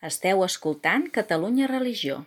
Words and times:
Esteu 0.00 0.44
escoltant 0.44 1.08
Catalunya 1.10 1.66
Religió. 1.66 2.24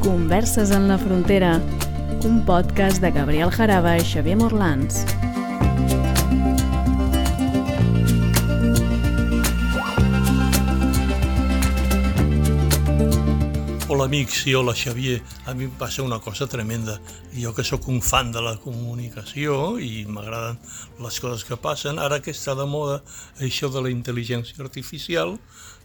Converses 0.00 0.70
en 0.70 0.88
la 0.88 0.96
frontera, 0.96 1.60
un 2.24 2.46
podcast 2.46 3.02
de 3.02 3.10
Gabriel 3.10 3.50
Jaraba 3.50 3.98
i 3.98 4.08
Xavier 4.08 4.38
Morlans. 4.40 5.04
Hola 14.00 14.08
amics 14.08 14.46
i 14.48 14.54
hola 14.56 14.72
Xavier, 14.72 15.18
a 15.44 15.52
mi 15.52 15.66
em 15.66 15.72
passa 15.76 16.00
una 16.00 16.16
cosa 16.24 16.46
tremenda. 16.48 16.94
Jo 17.36 17.50
que 17.52 17.60
sóc 17.60 17.84
un 17.92 17.98
fan 18.00 18.30
de 18.32 18.40
la 18.40 18.54
comunicació 18.56 19.74
i 19.76 20.06
m'agraden 20.08 20.56
les 21.04 21.18
coses 21.20 21.44
que 21.44 21.58
passen, 21.60 22.00
ara 22.00 22.22
que 22.24 22.32
està 22.32 22.54
de 22.56 22.64
moda 22.64 23.02
això 23.44 23.68
de 23.68 23.82
la 23.84 23.92
intel·ligència 23.92 24.56
artificial, 24.64 25.34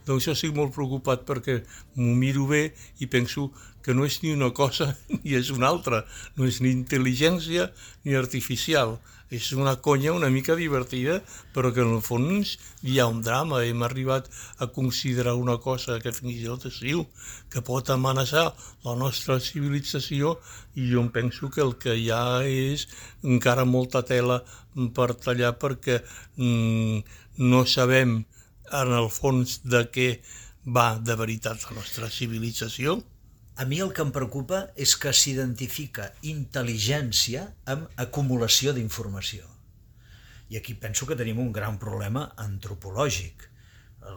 doncs 0.05 0.27
jo 0.27 0.35
estic 0.35 0.53
molt 0.55 0.73
preocupat 0.75 1.25
perquè 1.27 1.61
m'ho 1.95 2.13
miro 2.17 2.45
bé 2.51 2.67
i 3.01 3.09
penso 3.11 3.49
que 3.85 3.93
no 3.93 4.05
és 4.05 4.21
ni 4.23 4.31
una 4.33 4.49
cosa 4.49 4.95
ni 5.23 5.35
és 5.37 5.51
una 5.53 5.69
altra, 5.69 6.05
no 6.37 6.47
és 6.49 6.61
ni 6.61 6.71
intel·ligència 6.73 7.69
ni 8.05 8.15
artificial, 8.17 8.97
és 9.29 9.51
una 9.53 9.75
conya 9.81 10.13
una 10.13 10.29
mica 10.29 10.55
divertida, 10.55 11.19
però 11.53 11.71
que 11.73 11.81
en 11.81 11.95
el 11.97 12.01
fons 12.05 12.55
hi 12.85 12.99
ha 12.99 13.07
un 13.09 13.21
drama. 13.25 13.63
Hem 13.65 13.81
arribat 13.85 14.29
a 14.61 14.67
considerar 14.73 15.33
una 15.35 15.57
cosa 15.57 15.99
que 16.01 16.13
fins 16.13 16.37
i 16.37 16.45
tot 16.45 16.67
es 16.69 16.77
diu 16.81 17.05
que 17.49 17.63
pot 17.65 17.89
amenaçar 17.89 18.45
la 18.85 18.95
nostra 18.99 19.39
civilització 19.39 20.37
i 20.75 20.91
jo 20.91 21.05
penso 21.13 21.49
que 21.49 21.65
el 21.65 21.75
que 21.81 21.97
hi 21.97 22.11
ha 22.13 22.43
és 22.45 22.87
encara 23.23 23.65
molta 23.65 24.03
tela 24.05 24.43
per 24.93 25.13
tallar 25.13 25.55
perquè 25.57 26.01
mm, 26.37 27.01
no 27.49 27.65
sabem 27.65 28.23
en 28.71 28.93
el 28.93 29.09
fons 29.13 29.59
de 29.63 29.83
què 29.91 30.09
va 30.65 30.95
de 30.97 31.15
veritat 31.15 31.65
la 31.69 31.75
nostra 31.77 32.09
civilització. 32.09 32.99
A 33.55 33.65
mi 33.65 33.79
el 33.79 33.91
que 33.95 34.03
em 34.03 34.11
preocupa 34.11 34.61
és 34.75 34.95
que 34.99 35.13
s'identifica 35.15 36.09
intel·ligència 36.27 37.45
amb 37.71 38.01
acumulació 38.01 38.73
d'informació. 38.75 39.45
I 40.49 40.57
aquí 40.57 40.75
penso 40.75 41.07
que 41.07 41.17
tenim 41.17 41.39
un 41.39 41.51
gran 41.53 41.77
problema 41.81 42.27
antropològic. 42.41 43.47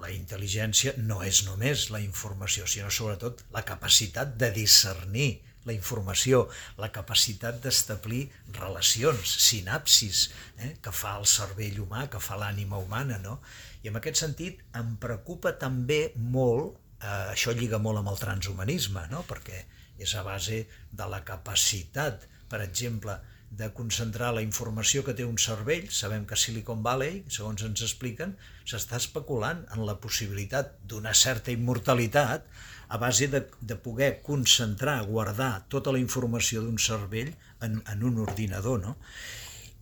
La 0.02 0.10
intel·ligència 0.12 0.96
no 0.98 1.22
és 1.24 1.44
només 1.46 1.88
la 1.94 2.00
informació, 2.04 2.66
sinó 2.66 2.90
sobretot 2.90 3.44
la 3.54 3.64
capacitat 3.64 4.34
de 4.40 4.50
discernir 4.52 5.30
la 5.68 5.76
informació, 5.76 6.46
la 6.80 6.90
capacitat 6.94 7.60
d'establir 7.62 8.24
relacions, 8.58 9.36
sinapsis, 9.48 10.26
eh, 10.56 10.74
que 10.82 10.92
fa 10.92 11.16
el 11.20 11.28
cervell 11.30 11.80
humà, 11.84 12.08
que 12.10 12.20
fa 12.20 12.40
l'ànima 12.40 12.80
humana, 12.82 13.20
no? 13.22 13.38
I 13.84 13.92
en 13.92 13.98
aquest 14.00 14.24
sentit 14.24 14.62
em 14.78 14.96
preocupa 15.00 15.54
també 15.60 16.00
molt, 16.16 16.78
eh, 17.00 17.32
això 17.34 17.54
lliga 17.54 17.78
molt 17.78 18.02
amb 18.02 18.12
el 18.12 18.20
transhumanisme, 18.20 19.06
no? 19.12 19.24
perquè 19.28 19.64
és 19.98 20.14
a 20.14 20.22
base 20.26 20.64
de 20.90 21.06
la 21.10 21.24
capacitat, 21.26 22.26
per 22.48 22.62
exemple, 22.64 23.18
de 23.50 23.70
concentrar 23.72 24.34
la 24.36 24.42
informació 24.44 25.02
que 25.04 25.14
té 25.16 25.24
un 25.24 25.38
cervell, 25.40 25.86
sabem 25.90 26.26
que 26.28 26.36
Silicon 26.36 26.82
Valley, 26.84 27.22
segons 27.32 27.64
ens 27.64 27.82
expliquen, 27.86 28.34
s'està 28.68 28.98
especulant 29.00 29.64
en 29.74 29.86
la 29.88 29.96
possibilitat 30.02 30.74
d'una 30.90 31.14
certa 31.16 31.54
immortalitat 31.54 32.44
a 32.88 32.96
base 32.96 33.28
de, 33.28 33.42
de 33.60 33.76
poder 33.76 34.22
concentrar, 34.22 35.02
guardar 35.06 35.68
tota 35.68 35.92
la 35.92 36.00
informació 36.00 36.62
d'un 36.64 36.78
cervell 36.80 37.34
en, 37.60 37.82
en 37.84 38.04
un 38.04 38.18
ordinador. 38.24 38.80
No? 38.80 38.96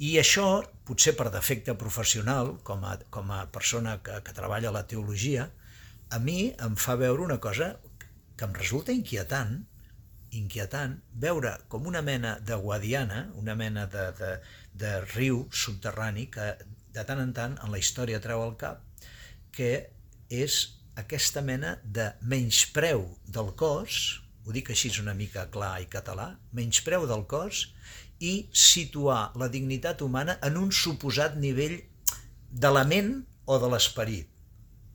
I 0.03 0.17
això, 0.21 0.61
potser 0.85 1.15
per 1.17 1.31
defecte 1.33 1.77
professional, 1.79 2.57
com 2.67 2.85
a, 2.85 2.97
com 3.11 3.31
a 3.33 3.47
persona 3.53 3.97
que, 4.05 4.19
que 4.27 4.35
treballa 4.37 4.75
la 4.75 4.85
teologia, 4.91 5.49
a 6.11 6.19
mi 6.23 6.53
em 6.63 6.77
fa 6.77 6.99
veure 6.99 7.25
una 7.25 7.39
cosa 7.43 7.77
que 8.37 8.45
em 8.45 8.53
resulta 8.59 8.93
inquietant, 8.93 9.63
inquietant 10.37 10.99
veure 11.15 11.55
com 11.73 11.87
una 11.89 12.03
mena 12.03 12.37
de 12.45 12.59
guadiana, 12.61 13.27
una 13.41 13.55
mena 13.57 13.87
de, 13.91 14.11
de, 14.19 14.33
de 14.75 14.93
riu 15.15 15.47
subterrani 15.51 16.27
que 16.35 16.53
de 16.93 17.05
tant 17.09 17.21
en 17.23 17.33
tant 17.37 17.57
en 17.63 17.73
la 17.73 17.81
història 17.81 18.21
treu 18.25 18.43
al 18.43 18.57
cap, 18.61 18.83
que 19.53 19.71
és 20.29 20.59
aquesta 20.97 21.43
mena 21.45 21.77
de 21.85 22.09
menyspreu 22.23 23.05
del 23.29 23.53
cos, 23.59 24.23
ho 24.47 24.53
dic 24.55 24.71
així 24.73 24.91
una 25.03 25.15
mica 25.15 25.47
clar 25.53 25.81
i 25.83 25.87
català, 25.91 26.39
menyspreu 26.57 27.07
del 27.11 27.27
cos 27.29 27.67
i 28.23 28.49
situar 28.53 29.33
la 29.37 29.49
dignitat 29.53 30.01
humana 30.03 30.39
en 30.47 30.57
un 30.57 30.71
suposat 30.73 31.37
nivell 31.37 31.77
de 32.51 32.71
la 32.73 32.85
ment 32.89 33.27
o 33.45 33.59
de 33.61 33.69
l'esperit. 33.71 34.29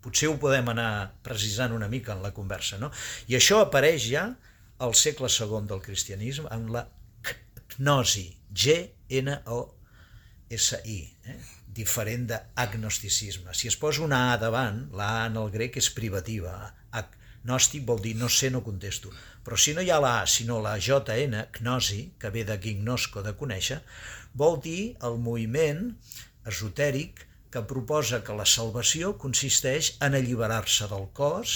Potser 0.01 0.27
ho 0.31 0.37
podem 0.41 0.67
anar 0.71 1.13
precisant 1.21 1.71
una 1.75 1.87
mica 1.91 2.13
en 2.15 2.23
la 2.25 2.33
conversa, 2.33 2.77
no? 2.81 2.89
I 3.29 3.35
això 3.37 3.61
apareix 3.61 4.01
ja 4.09 4.35
al 4.81 4.93
segle 4.97 5.29
segon 5.29 5.67
del 5.69 5.81
cristianisme 5.85 6.49
amb 6.49 6.69
la 6.73 6.87
gnosi, 7.75 8.37
G-N-O-S-I, 8.49 9.39
eh? 11.29 11.60
Diferent 11.73 12.27
d'agnosticisme. 12.29 13.55
Si 13.55 13.69
es 13.71 13.77
posa 13.79 14.03
una 14.03 14.21
A 14.33 14.37
davant, 14.41 14.83
la 14.97 15.09
A 15.21 15.25
en 15.29 15.37
el 15.41 15.51
grec 15.53 15.77
és 15.81 15.89
privativa, 15.95 16.53
agnòstic 16.91 17.85
vol 17.87 18.01
dir 18.03 18.15
no 18.19 18.29
sé, 18.29 18.51
no 18.51 18.63
contesto. 18.65 19.11
Però 19.45 19.57
si 19.57 19.73
no 19.73 19.81
hi 19.81 19.89
ha 19.89 19.99
la 20.03 20.13
A, 20.21 20.27
sinó 20.27 20.59
la 20.61 20.77
JN, 20.77 21.47
gnosi, 21.57 22.01
que 22.19 22.29
ve 22.29 22.43
de 22.45 22.59
gignosco, 22.61 23.23
de 23.25 23.33
conèixer, 23.39 23.81
vol 24.37 24.59
dir 24.63 24.95
el 25.07 25.17
moviment 25.19 25.91
esotèric 26.47 27.25
que 27.51 27.63
proposa 27.67 28.21
que 28.23 28.35
la 28.37 28.47
salvació 28.47 29.15
consisteix 29.19 29.95
en 30.05 30.15
alliberar-se 30.15 30.87
del 30.91 31.09
cos 31.17 31.55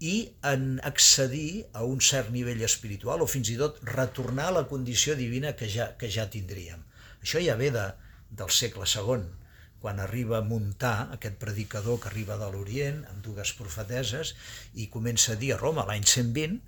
i 0.00 0.14
en 0.46 0.78
accedir 0.86 1.66
a 1.74 1.84
un 1.86 2.02
cert 2.08 2.30
nivell 2.34 2.62
espiritual 2.66 3.22
o 3.22 3.30
fins 3.30 3.50
i 3.50 3.56
tot 3.58 3.78
retornar 3.86 4.48
a 4.50 4.56
la 4.60 4.66
condició 4.70 5.14
divina 5.18 5.54
que 5.58 5.70
ja, 5.70 5.92
que 5.98 6.10
ja 6.10 6.26
tindríem. 6.30 6.82
Això 7.22 7.42
ja 7.42 7.58
ve 7.58 7.70
de, 7.74 7.86
del 8.30 8.50
segle 8.54 8.86
segon, 8.86 9.26
quan 9.82 10.00
arriba 10.02 10.38
a 10.38 10.46
muntar 10.46 11.08
aquest 11.14 11.38
predicador 11.42 12.00
que 12.02 12.10
arriba 12.10 12.38
de 12.40 12.48
l'Orient 12.50 13.04
amb 13.12 13.22
dues 13.24 13.52
profeteses 13.58 14.34
i 14.74 14.88
comença 14.92 15.34
a 15.34 15.40
dir 15.40 15.52
a 15.54 15.60
Roma 15.60 15.86
l'any 15.88 16.06
120 16.06 16.58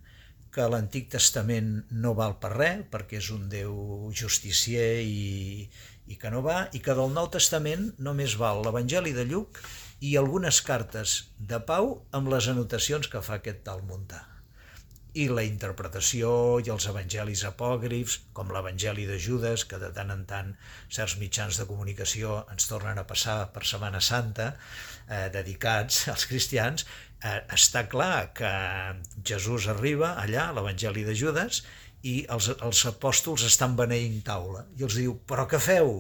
que 0.55 0.67
l'Antic 0.71 1.11
Testament 1.11 1.71
no 1.91 2.15
val 2.19 2.37
per 2.43 2.53
res 2.57 2.87
perquè 2.91 3.21
és 3.21 3.31
un 3.35 3.49
Déu 3.53 4.11
justicier 4.23 5.03
i, 5.03 5.69
i 6.11 6.19
que 6.19 6.33
no 6.35 6.43
va, 6.47 6.65
i 6.75 6.83
que 6.83 6.97
del 6.99 7.15
Nou 7.15 7.31
Testament 7.31 7.93
només 7.99 8.39
val 8.41 8.65
l'Evangeli 8.65 9.15
de 9.17 9.27
Lluc 9.31 9.63
i 10.01 10.17
algunes 10.17 10.63
cartes 10.67 11.21
de 11.39 11.61
Pau 11.71 11.95
amb 12.17 12.33
les 12.33 12.51
anotacions 12.51 13.11
que 13.13 13.23
fa 13.23 13.39
aquest 13.39 13.65
tal 13.69 13.87
Montà. 13.87 14.30
I 15.19 15.27
la 15.31 15.43
interpretació 15.43 16.31
i 16.63 16.71
els 16.71 16.87
evangelis 16.91 17.43
apògrifs, 17.49 18.21
com 18.37 18.53
l'Evangeli 18.55 19.07
de 19.09 19.19
Judes, 19.19 19.65
que 19.67 19.81
de 19.83 19.91
tant 19.97 20.13
en 20.15 20.23
tant 20.31 20.53
certs 20.89 21.17
mitjans 21.19 21.59
de 21.59 21.67
comunicació 21.67 22.45
ens 22.53 22.69
tornen 22.71 23.01
a 23.01 23.07
passar 23.09 23.39
per 23.55 23.65
Setmana 23.67 24.01
Santa, 24.01 24.53
eh, 25.09 25.27
dedicats 25.35 26.05
als 26.15 26.29
cristians, 26.31 26.87
eh, 27.25 27.41
està 27.59 27.87
clar 27.91 28.31
que 28.37 28.53
Jesús 29.27 29.67
arriba 29.75 30.15
allà, 30.23 30.51
l'Evangeli 30.55 31.05
de 31.09 31.19
Judes, 31.19 31.65
i 32.07 32.23
els, 32.33 32.53
els 32.61 32.87
apòstols 32.89 33.45
estan 33.51 33.77
beneint 33.77 34.23
taula. 34.25 34.65
I 34.79 34.87
els 34.87 34.97
diu, 35.03 35.19
però 35.27 35.49
què 35.51 35.61
feu? 35.61 35.95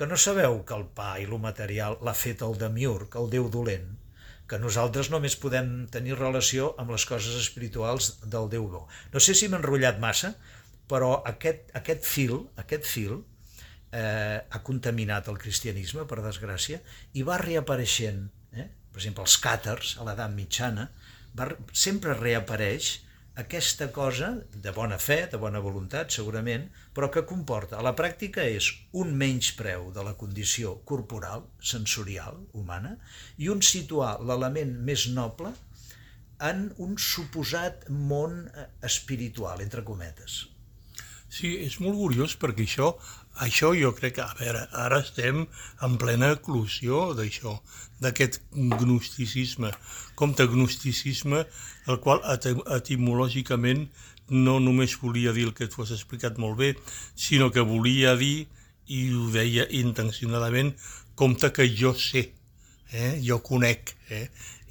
que 0.00 0.06
no 0.08 0.16
sabeu 0.16 0.54
que 0.64 0.72
el 0.72 0.86
pa 0.96 1.10
i 1.20 1.26
lo 1.28 1.36
material 1.36 1.98
l'ha 2.00 2.14
fet 2.16 2.40
el 2.46 2.54
demiurg, 2.56 3.12
el 3.20 3.26
déu 3.34 3.50
dolent, 3.52 3.90
que 4.50 4.58
nosaltres 4.58 5.12
només 5.12 5.36
podem 5.38 5.84
tenir 5.94 6.16
relació 6.18 6.72
amb 6.82 6.90
les 6.90 7.04
coses 7.06 7.36
espirituals 7.38 8.16
del 8.32 8.48
Déu 8.50 8.66
bo. 8.72 8.86
No 9.14 9.22
sé 9.22 9.36
si 9.38 9.46
m'he 9.48 9.60
enrotllat 9.60 10.00
massa, 10.02 10.32
però 10.90 11.20
aquest, 11.30 11.68
aquest 11.78 12.08
fil, 12.08 12.34
aquest 12.58 12.88
fil 12.88 13.20
eh, 13.94 14.38
ha 14.42 14.62
contaminat 14.66 15.30
el 15.30 15.38
cristianisme, 15.38 16.06
per 16.10 16.18
desgràcia, 16.24 16.80
i 17.14 17.22
va 17.26 17.38
reapareixent, 17.38 18.24
eh? 18.58 18.66
per 18.90 19.02
exemple, 19.02 19.28
els 19.28 19.38
càters 19.44 19.94
a 20.00 20.08
l'edat 20.08 20.34
mitjana, 20.34 20.88
va, 21.38 21.46
sempre 21.70 22.18
reapareix 22.18 22.96
aquesta 23.40 23.88
cosa 23.94 24.28
de 24.64 24.72
bona 24.76 24.98
fe, 25.00 25.24
de 25.32 25.38
bona 25.40 25.60
voluntat, 25.64 26.12
segurament, 26.12 26.66
però 26.96 27.08
que 27.12 27.24
comporta, 27.28 27.78
a 27.78 27.84
la 27.86 27.94
pràctica 27.96 28.44
és 28.44 28.68
un 29.02 29.14
menyspreu 29.16 29.88
de 29.96 30.04
la 30.06 30.14
condició 30.20 30.76
corporal, 30.90 31.46
sensorial, 31.72 32.42
humana, 32.52 32.96
i 33.38 33.48
un 33.52 33.64
situar 33.64 34.16
l'element 34.20 34.76
més 34.90 35.08
noble 35.16 35.54
en 36.50 36.68
un 36.80 36.96
suposat 37.00 37.88
món 37.90 38.42
eh, 38.48 38.66
espiritual, 38.90 39.60
entre 39.64 39.84
cometes. 39.84 40.40
Sí, 41.40 41.54
és 41.64 41.78
molt 41.80 41.96
curiós 41.96 42.34
perquè 42.36 42.66
això, 42.66 42.90
això 43.44 43.70
jo 43.72 43.94
crec 43.96 44.18
que, 44.18 44.24
a 44.26 44.34
veure, 44.36 44.66
ara 44.76 44.98
estem 45.00 45.46
en 45.86 45.94
plena 46.02 46.34
eclosió 46.34 47.14
d'això, 47.16 47.54
d'aquest 48.04 48.42
gnosticisme, 48.52 49.70
com 50.20 50.34
de 50.36 50.44
gnosticisme, 50.52 51.40
el 51.88 52.00
qual 52.04 52.20
etimològicament 52.76 53.86
no 54.48 54.58
només 54.66 54.98
volia 55.00 55.32
dir 55.32 55.48
el 55.48 55.54
que 55.56 55.70
tu 55.72 55.80
has 55.80 55.94
explicat 55.96 56.36
molt 56.44 56.60
bé, 56.60 56.74
sinó 57.16 57.48
que 57.48 57.64
volia 57.72 58.12
dir, 58.20 58.44
i 58.92 59.00
ho 59.16 59.32
deia 59.32 59.64
intencionadament, 59.80 60.74
compte 61.16 61.54
que 61.56 61.70
jo 61.72 61.96
sé, 61.96 62.26
eh? 62.92 63.16
jo 63.24 63.40
conec, 63.40 63.96
eh? 64.12 64.26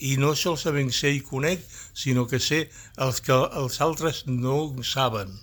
i 0.06 0.18
no 0.21 0.36
solament 0.38 0.94
sé 0.94 1.18
i 1.18 1.25
conec, 1.33 1.66
sinó 1.98 2.30
que 2.30 2.38
sé 2.38 2.68
els 3.01 3.25
que 3.25 3.44
els 3.66 3.81
altres 3.89 4.27
no 4.30 4.60
saben. 4.86 5.39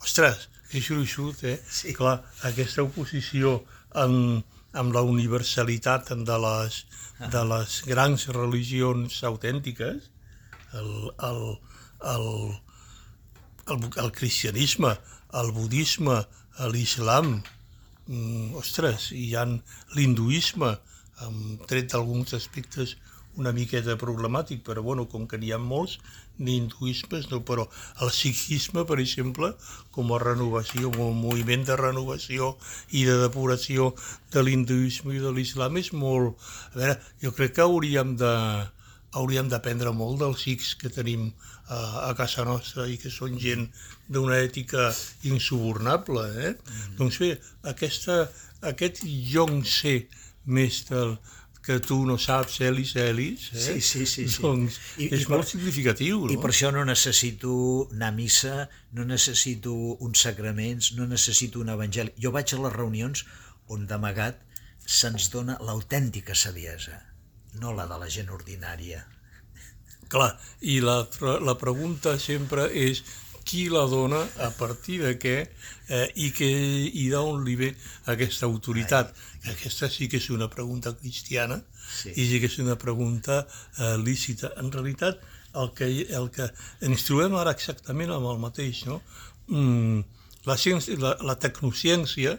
Ostres, 0.00 0.48
és 0.72 0.88
gruixut, 0.88 1.42
eh? 1.44 1.58
Sí. 1.68 1.94
Clar, 1.96 2.20
aquesta 2.48 2.84
oposició 2.86 3.58
amb, 4.02 4.46
amb 4.72 4.94
la 4.94 5.02
universalitat 5.02 6.12
de 6.28 6.38
les, 6.44 6.80
de 7.34 7.44
les 7.52 7.80
grans 7.90 8.26
religions 8.36 9.20
autèntiques, 9.30 10.10
el, 10.80 10.92
el, 11.28 11.40
el, 12.14 12.28
el, 13.74 13.88
el 14.04 14.12
cristianisme, 14.16 14.94
el 15.40 15.50
budisme, 15.56 16.20
l'islam, 16.72 17.34
mm, 18.06 18.54
ostres, 18.60 19.10
hi 19.16 19.34
ha 19.34 19.44
l'hinduisme, 19.96 20.74
amb 21.26 21.66
tret 21.68 21.90
d'alguns 21.92 22.32
aspectes 22.36 22.96
una 23.38 23.52
miqueta 23.54 23.96
problemàtic, 24.00 24.64
però 24.66 24.82
bueno, 24.82 25.06
com 25.08 25.26
que 25.30 25.38
n'hi 25.38 25.52
ha 25.54 25.58
molts, 25.62 25.98
ni 26.40 26.56
hinduismes, 26.56 27.28
no, 27.30 27.42
però 27.46 27.66
el 28.00 28.10
sikhisme, 28.14 28.86
per 28.88 28.98
exemple, 29.02 29.52
com 29.94 30.10
a 30.14 30.18
renovació, 30.22 30.90
com 30.96 31.12
a 31.12 31.20
moviment 31.20 31.66
de 31.68 31.76
renovació 31.78 32.54
i 32.96 33.04
de 33.08 33.18
depuració 33.20 33.92
de 34.32 34.42
l'hinduisme 34.42 35.14
i 35.14 35.22
de 35.22 35.32
l'islam 35.36 35.78
és 35.80 35.92
molt... 35.92 36.50
A 36.72 36.78
veure, 36.80 36.98
jo 37.22 37.34
crec 37.36 37.58
que 37.58 37.66
hauríem 37.66 38.16
de 38.20 38.34
hauríem 39.18 39.48
d'aprendre 39.50 39.90
molt 39.90 40.20
dels 40.22 40.44
sikhs 40.44 40.76
que 40.78 40.90
tenim 40.94 41.24
uh, 41.30 41.96
a 42.06 42.12
casa 42.18 42.44
nostra 42.46 42.86
i 42.86 42.94
que 43.00 43.10
són 43.10 43.38
gent 43.42 43.66
d'una 44.06 44.38
ètica 44.38 44.90
insubornable. 45.26 46.26
Eh? 46.44 46.52
Mm. 46.54 46.94
Doncs 47.00 47.18
bé, 47.22 47.32
aquesta, 47.72 48.20
aquest 48.70 49.02
més 50.46 50.84
del, 50.88 51.16
que 51.70 51.78
tu 51.86 52.00
no 52.06 52.16
saps, 52.18 52.58
Elis, 52.66 52.96
Elis, 52.98 53.46
eh? 53.54 53.60
Sí, 53.64 53.80
sí, 53.80 54.04
sí, 54.06 54.26
sí. 54.28 54.42
doncs 54.42 54.76
I- 54.98 55.06
és 55.14 55.22
i 55.22 55.26
per- 55.28 55.36
molt 55.38 55.48
significatiu. 55.48 56.24
No? 56.26 56.32
I 56.34 56.38
per 56.42 56.50
això 56.50 56.72
no 56.74 56.82
necessito 56.88 57.52
anar 57.94 58.08
a 58.10 58.16
missa, 58.16 58.66
no 58.92 59.04
necessito 59.06 59.72
uns 60.02 60.26
sacraments, 60.26 60.92
no 60.98 61.06
necessito 61.06 61.60
un 61.62 61.70
evangeli. 61.76 62.12
Jo 62.18 62.32
vaig 62.34 62.52
a 62.56 62.60
les 62.64 62.74
reunions 62.74 63.24
on 63.70 63.86
d'amagat 63.86 64.42
se'ns 64.90 65.28
dona 65.30 65.54
l'autèntica 65.62 66.34
saviesa, 66.34 66.96
no 67.62 67.70
la 67.76 67.86
de 67.86 67.98
la 68.02 68.08
gent 68.10 68.30
ordinària. 68.34 69.04
Clar, 70.10 70.32
i 70.66 70.80
la, 70.82 71.04
la 71.46 71.54
pregunta 71.58 72.16
sempre 72.18 72.64
és 72.74 73.04
qui 73.44 73.68
la 73.72 73.86
dona, 73.90 74.20
a 74.44 74.50
partir 74.56 75.00
de 75.02 75.16
què 75.20 75.36
eh, 75.42 76.06
i, 76.14 76.30
que, 76.36 76.46
i 76.46 77.08
d'on 77.12 77.44
li 77.46 77.56
ve 77.60 77.72
aquesta 78.12 78.46
autoritat. 78.46 79.12
Aquesta 79.50 79.88
sí 79.90 80.08
que 80.08 80.20
és 80.20 80.30
una 80.30 80.50
pregunta 80.52 80.94
cristiana 80.96 81.62
Sí. 81.90 82.12
i 82.14 82.26
sí 82.28 82.38
que 82.40 82.46
és 82.46 82.58
una 82.62 82.76
pregunta 82.78 83.40
eh, 83.78 83.96
lícita. 83.98 84.52
En 84.62 84.70
realitat, 84.72 85.20
el 85.60 85.72
que, 85.74 85.88
el 86.16 86.30
que 86.34 86.46
ens 86.86 87.04
trobem 87.08 87.34
ara 87.38 87.54
exactament 87.56 88.12
amb 88.14 88.30
el 88.30 88.38
mateix, 88.42 88.84
no? 88.86 89.00
Mm, 89.50 90.04
la, 90.46 90.56
ciència, 90.60 90.96
la, 91.02 91.16
la 91.26 91.36
tecnociència, 91.42 92.36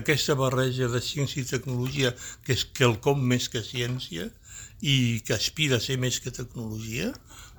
aquesta 0.00 0.36
barreja 0.38 0.88
de 0.92 1.02
ciència 1.04 1.42
i 1.42 1.50
tecnologia, 1.50 2.14
que 2.46 2.56
és 2.56 2.64
quelcom 2.80 3.20
més 3.20 3.50
que 3.52 3.62
ciència 3.66 4.30
i 4.80 5.20
que 5.26 5.36
aspira 5.36 5.78
a 5.78 5.84
ser 5.84 5.98
més 6.00 6.18
que 6.24 6.32
tecnologia, 6.34 7.12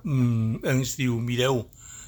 mm, 0.04 0.66
ens 0.74 0.98
diu, 1.00 1.20
mireu, 1.22 1.64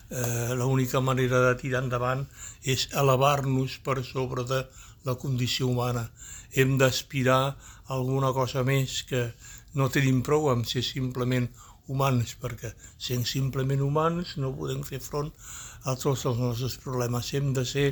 eh, 0.10 0.54
l'única 0.56 1.02
manera 1.02 1.42
de 1.48 1.54
tirar 1.62 1.84
endavant 1.84 2.26
és 2.64 2.88
elevar-nos 3.04 3.78
per 3.86 4.04
sobre 4.04 4.46
de 4.48 4.64
la 5.08 5.16
condició 5.16 5.68
humana. 5.68 6.08
Hem 6.54 6.78
d'aspirar 6.82 7.58
alguna 7.94 8.34
cosa 8.36 8.64
més 8.64 9.02
que 9.08 9.32
no 9.76 9.90
tenim 9.94 10.24
prou 10.26 10.50
amb 10.52 10.68
ser 10.68 10.84
simplement 10.84 11.48
humans, 11.88 12.36
perquè 12.42 12.74
sent 13.00 13.26
simplement 13.28 13.82
humans 13.84 14.36
no 14.42 14.56
podem 14.56 14.84
fer 14.88 15.00
front 15.04 15.32
a 15.86 15.96
tots 15.96 16.26
els 16.26 16.40
nostres 16.42 16.78
problemes. 16.84 17.34
Hem 17.34 17.54
de 17.56 17.64
ser 17.66 17.88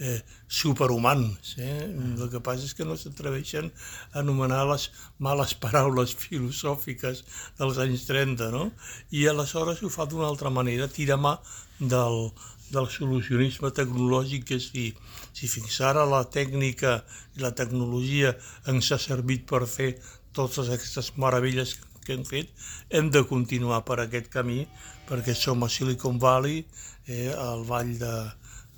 eh, 0.00 0.22
superhumans. 0.48 1.54
Eh? 1.58 1.84
El 2.18 2.28
que 2.30 2.40
passa 2.44 2.66
és 2.66 2.74
que 2.74 2.86
no 2.86 2.96
s'atreveixen 2.98 3.70
a 4.12 4.22
anomenar 4.22 4.64
les 4.70 4.88
males 5.22 5.54
paraules 5.64 6.14
filosòfiques 6.18 7.22
dels 7.58 7.78
anys 7.84 8.06
30, 8.10 8.50
no? 8.54 8.70
I 9.14 9.28
aleshores 9.30 9.82
ho 9.82 9.92
fa 9.92 10.08
d'una 10.10 10.28
altra 10.30 10.50
manera, 10.50 10.88
tira 10.88 11.16
mà 11.20 11.36
del, 11.78 12.30
del 12.74 12.90
solucionisme 12.90 13.70
tecnològic, 13.74 14.44
que 14.50 14.60
si, 14.62 14.90
si 15.32 15.50
fins 15.50 15.80
ara 15.80 16.06
la 16.08 16.24
tècnica 16.26 17.00
i 17.36 17.44
la 17.44 17.54
tecnologia 17.54 18.34
ens 18.70 18.92
ha 18.92 19.00
servit 19.00 19.46
per 19.50 19.64
fer 19.70 19.94
totes 20.34 20.70
aquestes 20.74 21.12
meravelles 21.20 21.76
que 22.04 22.12
hem 22.12 22.24
fet, 22.28 22.50
hem 22.90 23.08
de 23.10 23.22
continuar 23.24 23.84
per 23.88 24.00
aquest 24.02 24.26
camí, 24.32 24.64
perquè 25.08 25.32
som 25.36 25.62
a 25.64 25.70
Silicon 25.72 26.18
Valley, 26.20 26.64
eh, 27.06 27.30
al 27.32 27.64
vall 27.68 27.94
de, 28.00 28.14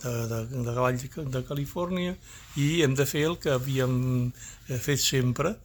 de, 0.03 0.13
de, 0.31 0.41
de, 0.67 0.75
Vall 0.77 0.99
de, 0.99 1.43
Califòrnia, 1.49 2.17
i 2.57 2.83
hem 2.85 2.95
de 2.99 3.07
fer 3.09 3.25
el 3.31 3.39
que 3.43 3.55
havíem 3.55 3.97
eh, 4.69 4.79
fet 4.79 5.03
sempre, 5.03 5.57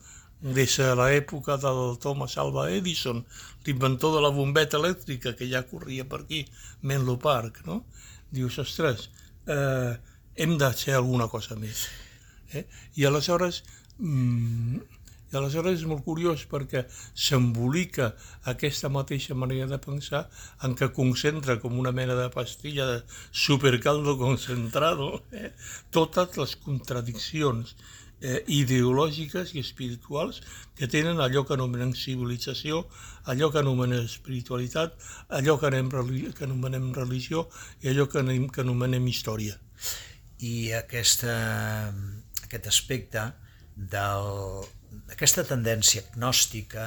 des 0.41 0.75
de 0.81 0.87
l'època 0.97 1.57
del 1.61 1.97
Thomas 2.01 2.37
Alva 2.41 2.69
Edison, 2.73 3.21
l'inventor 3.65 4.15
de 4.15 4.21
la 4.25 4.31
bombeta 4.33 4.79
elèctrica, 4.79 5.35
que 5.37 5.49
ja 5.49 5.61
corria 5.69 6.07
per 6.09 6.23
aquí, 6.23 6.45
Menlo 6.81 7.19
Park, 7.21 7.61
no? 7.67 7.83
Dius, 8.31 8.57
ostres, 8.63 9.09
eh, 9.45 9.93
hem 10.35 10.57
de 10.57 10.71
fer 10.73 10.95
alguna 10.97 11.27
cosa 11.29 11.55
més. 11.59 11.85
Eh? 12.53 12.65
I 12.97 13.05
aleshores, 13.05 13.61
mm, 13.99 14.81
i 15.31 15.37
aleshores 15.39 15.79
és 15.79 15.87
molt 15.87 16.03
curiós 16.03 16.43
perquè 16.51 16.83
s'embolica 17.15 18.11
aquesta 18.51 18.89
mateixa 18.91 19.37
manera 19.37 19.67
de 19.71 19.79
pensar 19.79 20.25
en 20.67 20.75
què 20.75 20.91
concentra 20.95 21.57
com 21.63 21.79
una 21.79 21.93
mena 21.95 22.17
de 22.19 22.27
pastilla 22.33 22.85
de 22.89 22.99
supercaldo 23.31 24.17
concentrado 24.19 25.23
eh? 25.31 25.51
totes 25.91 26.37
les 26.37 26.55
contradiccions 26.65 27.75
eh, 28.21 28.43
ideològiques 28.47 29.55
i 29.55 29.63
espirituals 29.63 30.41
que 30.77 30.87
tenen 30.91 31.19
allò 31.23 31.43
que 31.47 31.55
anomenem 31.57 31.93
civilització, 31.97 32.83
allò 33.31 33.51
que 33.51 33.61
anomenem 33.61 34.05
espiritualitat, 34.05 34.95
allò 35.29 35.57
que, 35.59 35.69
anem, 35.71 35.89
que 36.35 36.45
anomenem 36.45 36.91
religió 36.93 37.47
i 37.81 37.89
allò 37.91 38.07
que, 38.09 38.21
anem, 38.21 38.47
que 38.49 38.61
anomenem 38.61 39.07
història. 39.09 39.57
I 40.41 40.71
aquesta, 40.73 41.33
aquest 42.45 42.67
aspecte 42.67 43.31
del- 43.75 44.80
d'aquesta 44.91 45.43
tendència 45.47 46.03
agnòstica, 46.09 46.85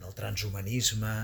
del 0.00 0.14
transhumanisme, 0.16 1.14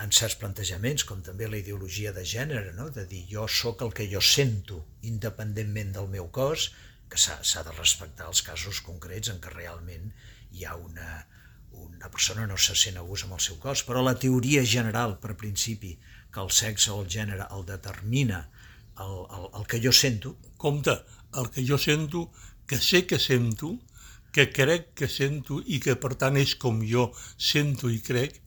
en 0.00 0.12
certs 0.16 0.38
plantejaments, 0.40 1.04
com 1.08 1.20
també 1.24 1.48
la 1.48 1.58
ideologia 1.60 2.12
de 2.16 2.24
gènere, 2.24 2.72
no? 2.76 2.88
de 2.94 3.04
dir 3.08 3.26
jo 3.28 3.44
sóc 3.48 3.82
el 3.84 3.92
que 3.96 4.08
jo 4.12 4.22
sento, 4.24 4.80
independentment 5.04 5.92
del 5.96 6.08
meu 6.12 6.30
cos, 6.32 6.70
que 7.10 7.18
s'ha 7.20 7.64
de 7.66 7.74
respectar 7.74 8.28
els 8.30 8.40
casos 8.46 8.80
concrets 8.86 9.32
en 9.32 9.40
què 9.42 9.52
realment 9.52 10.12
hi 10.54 10.64
ha 10.64 10.76
una, 10.78 11.26
una 11.84 12.08
persona 12.08 12.46
no 12.46 12.56
se 12.56 12.76
sent 12.78 12.96
a 12.96 13.04
gust 13.04 13.26
amb 13.26 13.36
el 13.36 13.44
seu 13.44 13.58
cos, 13.60 13.82
però 13.84 14.04
la 14.04 14.16
teoria 14.24 14.62
general, 14.64 15.18
per 15.20 15.36
principi, 15.42 15.96
que 16.32 16.40
el 16.40 16.52
sexe 16.54 16.94
o 16.94 17.00
el 17.02 17.10
gènere 17.10 17.48
el 17.50 17.66
determina 17.68 18.44
el, 19.00 19.14
el, 19.36 19.46
el 19.60 19.66
que 19.66 19.82
jo 19.84 19.92
sento, 19.92 20.36
compte, 20.56 20.96
el 21.36 21.50
que 21.52 21.66
jo 21.66 21.78
sento, 21.78 22.28
que 22.70 22.78
sé 22.78 23.04
que 23.10 23.18
sento, 23.18 23.74
que 24.32 24.50
crec 24.54 24.92
que 24.94 25.08
sento 25.08 25.60
i 25.66 25.80
que 25.82 25.96
per 25.98 26.14
tant 26.20 26.38
és 26.38 26.54
com 26.54 26.80
jo 26.86 27.08
sento 27.36 27.90
i 27.90 27.98
crec, 28.04 28.40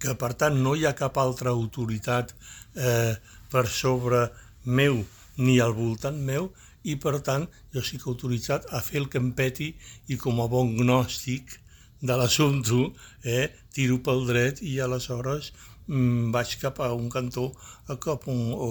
que 0.00 0.16
per 0.16 0.32
tant 0.40 0.56
no 0.64 0.74
hi 0.74 0.86
ha 0.88 0.96
cap 0.96 1.18
altra 1.20 1.52
autoritat 1.52 2.32
eh, 2.74 3.14
per 3.52 3.66
sobre 3.68 4.28
meu 4.64 5.02
ni 5.36 5.58
al 5.60 5.74
voltant 5.76 6.18
meu 6.30 6.50
i 6.88 6.96
per 6.96 7.18
tant 7.24 7.46
jo 7.74 7.82
estic 7.84 8.06
autoritzat 8.08 8.68
a 8.72 8.80
fer 8.84 9.02
el 9.02 9.10
que 9.12 9.20
em 9.20 9.32
peti 9.36 9.74
i 10.08 10.16
com 10.20 10.40
a 10.40 10.48
bon 10.48 10.72
gnòstic 10.78 11.58
de 12.00 12.16
l'assumpte 12.16 12.80
eh, 13.28 13.50
tiro 13.76 13.98
pel 14.04 14.24
dret 14.28 14.62
i 14.64 14.78
aleshores 14.80 15.52
vaig 15.90 16.52
cap 16.60 16.78
a 16.80 16.92
un 16.94 17.08
cantó 17.10 17.50
o 17.90 17.96
cap 17.98 18.26
a 18.28 18.30
un, 18.30 18.52
o, 18.54 18.68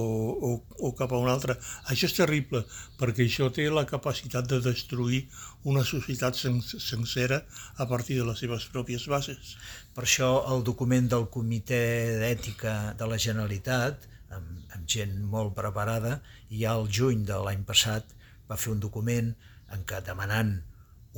o, 0.48 0.52
o 0.88 0.92
cap 0.96 1.12
a 1.12 1.20
un 1.20 1.28
altre. 1.28 1.58
Això 1.92 2.08
és 2.08 2.16
terrible 2.16 2.64
perquè 3.00 3.26
això 3.26 3.50
té 3.52 3.68
la 3.70 3.86
capacitat 3.90 4.48
de 4.48 4.62
destruir 4.64 5.26
una 5.68 5.84
societat 5.84 6.40
sen 6.40 6.62
sencera 6.64 7.42
a 7.76 7.88
partir 7.90 8.20
de 8.20 8.28
les 8.30 8.40
seves 8.40 8.70
pròpies 8.72 9.10
bases. 9.12 9.58
Per 9.96 10.06
això 10.08 10.32
el 10.54 10.64
document 10.64 11.10
del 11.12 11.28
Comitè 11.34 11.84
d'Ètica 12.22 12.96
de 13.00 13.10
la 13.12 13.20
Generalitat, 13.20 14.08
amb, 14.32 14.48
amb 14.78 14.88
gent 14.88 15.20
molt 15.28 15.56
preparada, 15.58 16.22
ja 16.50 16.78
al 16.78 16.88
juny 16.88 17.28
de 17.28 17.44
l'any 17.44 17.68
passat 17.68 18.16
va 18.50 18.58
fer 18.58 18.72
un 18.72 18.80
document 18.80 19.34
en 19.76 19.84
què 19.86 20.00
demanant 20.06 20.56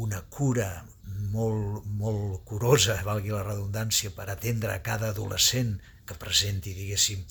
una 0.02 0.22
cura 0.34 0.72
molt, 1.32 1.86
molt 1.86 2.42
curosa, 2.48 2.98
valgui 3.06 3.34
la 3.34 3.44
redundància, 3.46 4.12
per 4.16 4.30
atendre 4.32 4.74
a 4.74 4.82
cada 4.84 5.12
adolescent 5.12 5.76
que 6.06 6.18
presenti, 6.20 6.74
diguéssim, 6.78 7.24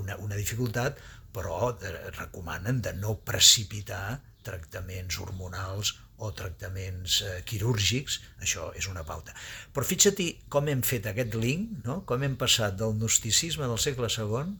una, 0.00 0.16
una 0.22 0.38
dificultat, 0.38 1.00
però 1.34 1.72
eh, 1.74 1.92
recomanen 2.14 2.80
de 2.82 2.94
no 2.98 3.18
precipitar 3.26 4.20
tractaments 4.44 5.18
hormonals 5.22 5.94
o 6.22 6.30
tractaments 6.36 7.20
eh, 7.24 7.40
quirúrgics, 7.48 8.20
això 8.44 8.70
és 8.78 8.86
una 8.90 9.04
pauta. 9.06 9.34
Però 9.74 9.86
fixa't 9.86 10.22
com 10.52 10.70
hem 10.70 10.84
fet 10.86 11.08
aquest 11.10 11.34
link, 11.40 11.80
no? 11.86 12.02
com 12.08 12.22
hem 12.22 12.36
passat 12.40 12.78
del 12.78 12.94
gnosticisme 13.00 13.66
del 13.70 13.80
segle 13.82 14.10
II 14.12 14.54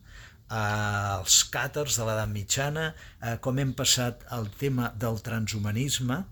als 0.54 1.38
càters 1.50 1.96
de 1.98 2.06
l'edat 2.06 2.30
mitjana, 2.30 2.88
eh, 3.20 3.36
com 3.40 3.58
hem 3.58 3.72
passat 3.76 4.26
al 4.34 4.50
tema 4.60 4.90
del 4.98 5.22
transhumanisme 5.24 6.24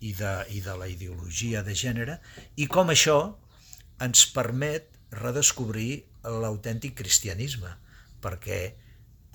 i 0.00 0.14
de, 0.14 0.32
i 0.54 0.62
de 0.64 0.76
la 0.78 0.88
ideologia 0.88 1.64
de 1.66 1.74
gènere, 1.74 2.20
i 2.56 2.68
com 2.70 2.94
això 2.94 3.18
ens 4.00 4.24
permet 4.30 4.94
redescobrir 5.10 6.04
l'autèntic 6.28 6.96
cristianisme, 6.98 7.72
perquè 8.22 8.60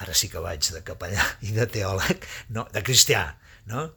ara 0.04 0.14
sí 0.18 0.30
que 0.30 0.42
vaig 0.44 0.72
de 0.74 0.82
capellà 0.86 1.26
i 1.48 1.54
de 1.56 1.68
teòleg, 1.70 2.26
no, 2.56 2.68
de 2.74 2.84
cristià, 2.86 3.28
no? 3.70 3.90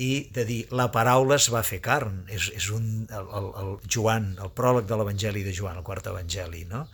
i 0.00 0.30
de 0.32 0.46
dir 0.48 0.60
la 0.72 0.86
paraula 0.94 1.36
es 1.36 1.50
va 1.52 1.60
fer 1.66 1.80
carn, 1.84 2.22
és, 2.32 2.48
és 2.56 2.70
un, 2.72 2.86
el, 3.12 3.26
el, 3.36 3.48
el 3.62 3.72
Joan, 3.84 4.30
el 4.40 4.52
pròleg 4.56 4.86
de 4.88 4.96
l'Evangeli 4.96 5.42
de 5.44 5.52
Joan, 5.56 5.76
el 5.76 5.84
quart 5.84 6.06
Evangeli, 6.08 6.64
no? 6.70 6.86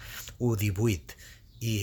1.18, 0.42 1.14
i 1.70 1.76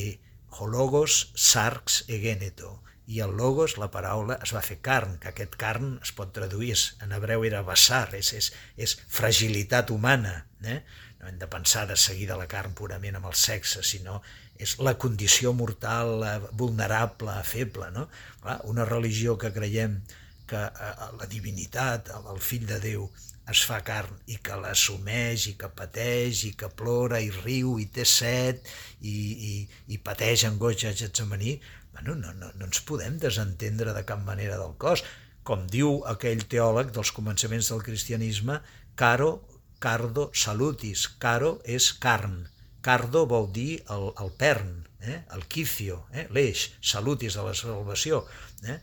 hologos 0.60 1.30
sarx 1.40 2.04
egeneto, 2.12 2.82
i 3.08 3.20
el 3.24 3.36
logos, 3.36 3.78
la 3.80 3.90
paraula, 3.92 4.38
es 4.44 4.54
va 4.56 4.64
fer 4.64 4.78
carn, 4.84 5.18
que 5.20 5.32
aquest 5.32 5.56
carn 5.60 5.98
es 6.04 6.14
pot 6.16 6.32
traduir, 6.36 6.76
en 7.04 7.16
hebreu 7.16 7.44
era 7.48 7.64
basar, 7.68 8.06
és, 8.20 8.32
és, 8.36 8.52
és 8.76 8.96
fragilitat 9.12 9.92
humana, 9.96 10.38
eh? 10.64 10.82
No 11.24 11.30
hem 11.32 11.40
de 11.40 11.48
pensar 11.48 11.88
de 11.88 11.96
seguida 11.96 12.36
la 12.36 12.50
carn 12.52 12.74
purament 12.76 13.16
amb 13.16 13.30
el 13.30 13.36
sexe, 13.40 13.80
sinó 13.88 14.20
és 14.60 14.76
la 14.84 14.94
condició 15.00 15.54
mortal 15.56 16.24
eh, 16.28 16.34
vulnerable, 16.60 17.36
feble. 17.48 17.90
No? 17.96 18.10
Clar, 18.42 18.60
una 18.70 18.86
religió 18.90 19.38
que 19.40 19.54
creiem 19.56 20.02
que 20.50 20.60
eh, 20.60 20.90
la 21.20 21.30
divinitat, 21.32 22.12
el 22.20 22.42
fill 22.44 22.68
de 22.68 22.82
Déu, 22.84 23.08
es 23.52 23.64
fa 23.68 23.80
carn 23.84 24.20
i 24.32 24.38
que 24.44 24.56
l'assumeix 24.60 25.48
i 25.52 25.56
que 25.60 25.68
pateix 25.80 26.44
i 26.48 26.54
que 26.60 26.70
plora 26.82 27.20
i 27.24 27.32
riu 27.42 27.78
i 27.80 27.88
té 27.92 28.06
set 28.08 28.70
i, 29.02 29.16
i, 29.16 29.56
i 29.96 30.00
pateix 30.00 30.46
angoixa 30.48 30.94
Getsemaní, 30.96 31.58
bueno, 31.96 32.16
no, 32.20 32.32
no, 32.40 32.52
no 32.56 32.70
ens 32.70 32.84
podem 32.88 33.18
desentendre 33.20 33.96
de 33.96 34.06
cap 34.08 34.24
manera 34.28 34.60
del 34.60 34.76
cos. 34.80 35.04
Com 35.44 35.68
diu 35.72 36.00
aquell 36.08 36.46
teòleg 36.52 36.94
dels 36.96 37.12
començaments 37.16 37.72
del 37.72 37.84
cristianisme, 37.84 38.62
caro, 39.00 39.42
cardo, 39.84 40.30
salutis. 40.34 41.06
Caro 41.20 41.58
és 41.68 41.92
carn. 42.00 42.44
Cardo 42.84 43.28
vol 43.28 43.52
dir 43.56 43.84
el, 43.92 44.10
el 44.20 44.34
pern, 44.40 44.84
eh? 45.00 45.22
el 45.36 45.46
quicio, 45.52 46.04
eh? 46.12 46.28
l'eix, 46.36 46.70
salutis 46.82 47.36
de 47.40 47.46
la 47.46 47.56
salvació. 47.58 48.26
Eh? 48.64 48.80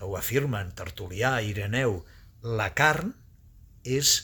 ho 0.00 0.16
afirmen 0.18 0.72
Tertulià, 0.76 1.36
Ireneu, 1.42 2.00
la 2.42 2.70
carn 2.76 3.12
és 3.84 4.14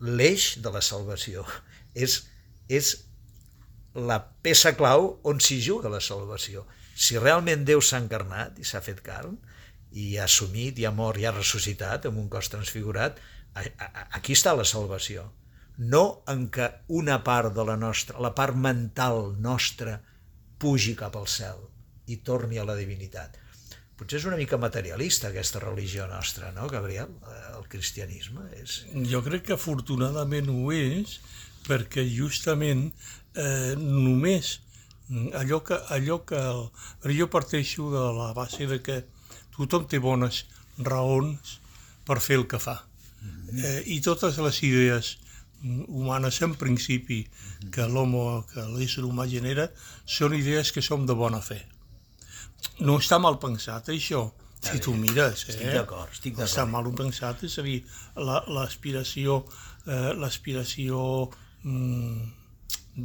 l'eix 0.00 0.56
de 0.64 0.72
la 0.72 0.82
salvació, 0.84 1.44
és, 1.94 2.20
és 2.68 2.92
la 3.94 4.20
peça 4.44 4.74
clau 4.78 5.16
on 5.26 5.40
s'hi 5.42 5.60
juga 5.64 5.92
la 5.92 6.02
salvació. 6.04 6.66
Si 6.94 7.18
realment 7.18 7.64
Déu 7.68 7.80
s'ha 7.80 8.00
encarnat 8.02 8.58
i 8.60 8.66
s'ha 8.66 8.82
fet 8.84 9.00
carn, 9.04 9.38
i 9.90 10.16
ha 10.18 10.26
assumit, 10.28 10.78
i 10.78 10.86
ha 10.86 10.94
mort, 10.94 11.18
i 11.18 11.26
ha 11.26 11.34
ressuscitat 11.34 12.06
amb 12.06 12.20
un 12.20 12.28
cos 12.30 12.50
transfigurat, 12.52 13.18
aquí 14.14 14.36
està 14.36 14.54
la 14.54 14.66
salvació. 14.68 15.26
No 15.80 16.22
en 16.28 16.48
què 16.52 16.68
una 17.00 17.20
part 17.24 17.54
de 17.56 17.64
la 17.64 17.76
nostra, 17.80 18.20
la 18.20 18.34
part 18.36 18.56
mental 18.56 19.34
nostra, 19.40 19.96
pugi 20.60 20.92
cap 20.96 21.16
al 21.16 21.28
cel 21.30 21.62
i 22.12 22.18
torni 22.26 22.60
a 22.60 22.66
la 22.68 22.76
divinitat 22.76 23.38
potser 24.00 24.16
és 24.16 24.26
una 24.30 24.38
mica 24.40 24.56
materialista 24.56 25.28
aquesta 25.28 25.60
religió 25.60 26.06
nostra, 26.08 26.48
no, 26.56 26.64
Gabriel? 26.72 27.10
El 27.52 27.66
cristianisme 27.68 28.46
és... 28.56 28.80
Jo 29.10 29.20
crec 29.26 29.44
que 29.50 29.56
afortunadament 29.58 30.48
ho 30.48 30.70
és, 30.72 31.18
perquè 31.66 32.06
justament 32.08 32.86
eh, 33.36 33.76
només 33.76 34.56
allò 35.36 35.60
que, 35.66 35.76
allò 35.92 36.20
que 36.24 36.40
el, 36.40 36.62
jo 37.18 37.28
parteixo 37.28 37.90
de 37.92 38.06
la 38.16 38.30
base 38.32 38.70
de 38.70 38.80
que 38.80 39.02
tothom 39.56 39.84
té 39.90 40.00
bones 40.00 40.46
raons 40.80 41.58
per 42.08 42.22
fer 42.24 42.40
el 42.40 42.46
que 42.48 42.62
fa. 42.62 42.78
Mm-hmm. 43.20 43.64
Eh, 43.66 43.80
I 43.98 44.00
totes 44.06 44.40
les 44.40 44.62
idees 44.64 45.18
humanes 45.62 46.40
en 46.42 46.54
principi 46.56 47.24
que 47.72 47.88
l'home, 47.88 48.44
que 48.52 48.64
l'ésser 48.76 49.04
humà 49.04 49.28
genera, 49.28 49.68
són 50.06 50.38
idees 50.38 50.72
que 50.72 50.84
som 50.84 51.04
de 51.06 51.16
bona 51.16 51.42
fe 51.44 51.60
no 52.86 52.96
està 53.00 53.18
mal 53.20 53.38
pensat, 53.40 53.90
això, 53.92 54.24
si 54.64 54.80
tu 54.84 54.94
mires. 54.96 55.44
Eh? 55.46 55.54
Estic 55.54 55.70
d'acord, 55.76 56.10
estic 56.12 56.34
d'acord. 56.36 56.48
Està 56.48 56.66
mal 56.68 56.90
pensat, 56.96 57.44
és 57.48 57.56
a 57.60 57.64
dir, 57.66 57.78
l'aspiració, 58.56 59.40
eh, 59.86 60.10
l'aspiració 60.20 61.02
mm, 61.62 62.28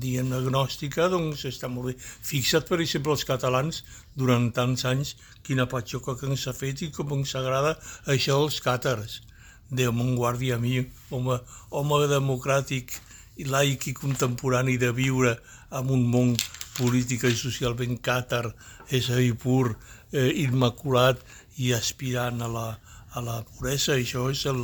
diguem 0.05 0.33
agnòstica, 0.39 1.09
doncs 1.11 1.45
està 1.51 1.69
molt 1.71 1.91
bé. 1.91 1.95
Fixa't, 1.99 2.67
per 2.69 2.81
exemple, 2.83 3.15
els 3.15 3.27
catalans, 3.27 3.83
durant 4.15 4.49
tants 4.55 4.87
anys, 4.89 5.15
quina 5.45 5.69
patxoca 5.71 6.17
que 6.19 6.29
ens 6.31 6.47
ha 6.47 6.55
fet 6.55 6.83
i 6.87 6.91
com 6.95 7.15
ens 7.19 7.35
agrada 7.39 7.77
això 8.11 8.39
dels 8.41 8.59
càters. 8.63 9.21
Déu 9.69 9.91
me'n 9.95 10.15
guardi 10.15 10.51
a 10.53 10.59
mi, 10.61 10.77
home, 11.09 11.39
home 11.71 12.05
democràtic, 12.11 12.93
i 13.35 13.45
laic 13.49 13.89
i 13.89 13.93
contemporani 13.95 14.77
de 14.79 14.91
viure 14.95 15.35
en 15.75 15.89
un 15.91 16.05
món 16.11 16.35
polític 16.77 17.25
i 17.27 17.35
social 17.35 17.75
ben 17.75 17.97
càtar, 17.97 18.45
és 18.91 19.09
a 19.09 19.19
dir, 19.19 19.33
pur, 19.39 19.75
eh, 20.11 20.31
immaculat 20.43 21.21
i 21.57 21.71
aspirant 21.75 22.41
a 22.41 22.49
la, 22.51 22.67
a 23.11 23.23
la 23.23 23.39
puresa. 23.43 23.95
Això 23.95 24.27
és 24.31 24.45
el, 24.51 24.61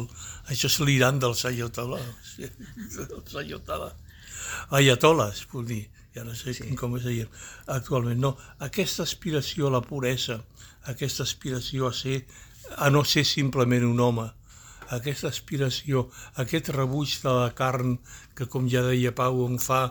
això 0.52 0.70
és 0.72 0.80
l'Iran 0.86 1.20
dels 1.20 1.44
ayatollahs. 1.50 2.36
els 2.40 3.36
ayatollahs. 3.44 3.98
Ayatoles, 4.76 5.46
vull 5.52 5.68
dir, 5.68 5.84
ja 6.16 6.24
no 6.28 6.36
sé 6.36 6.54
sí. 6.56 6.76
com 6.80 6.96
es 7.00 7.08
deia 7.08 7.28
actualment. 7.68 8.20
No, 8.20 8.36
aquesta 8.60 9.04
aspiració 9.08 9.68
a 9.68 9.76
la 9.78 9.84
puresa, 9.84 10.42
aquesta 10.92 11.24
aspiració 11.24 11.88
a 11.88 11.94
ser, 11.96 12.22
a 12.78 12.90
no 12.92 13.04
ser 13.08 13.24
simplement 13.28 13.88
un 13.88 14.00
home, 14.00 14.28
aquesta 14.98 15.30
aspiració, 15.32 16.08
aquest 16.44 16.72
rebuig 16.76 17.18
de 17.24 17.34
la 17.38 17.50
carn 17.56 17.98
que, 18.36 18.48
com 18.52 18.68
ja 18.72 18.84
deia 18.88 19.14
Pau, 19.16 19.46
em 19.48 19.58
fa 19.62 19.82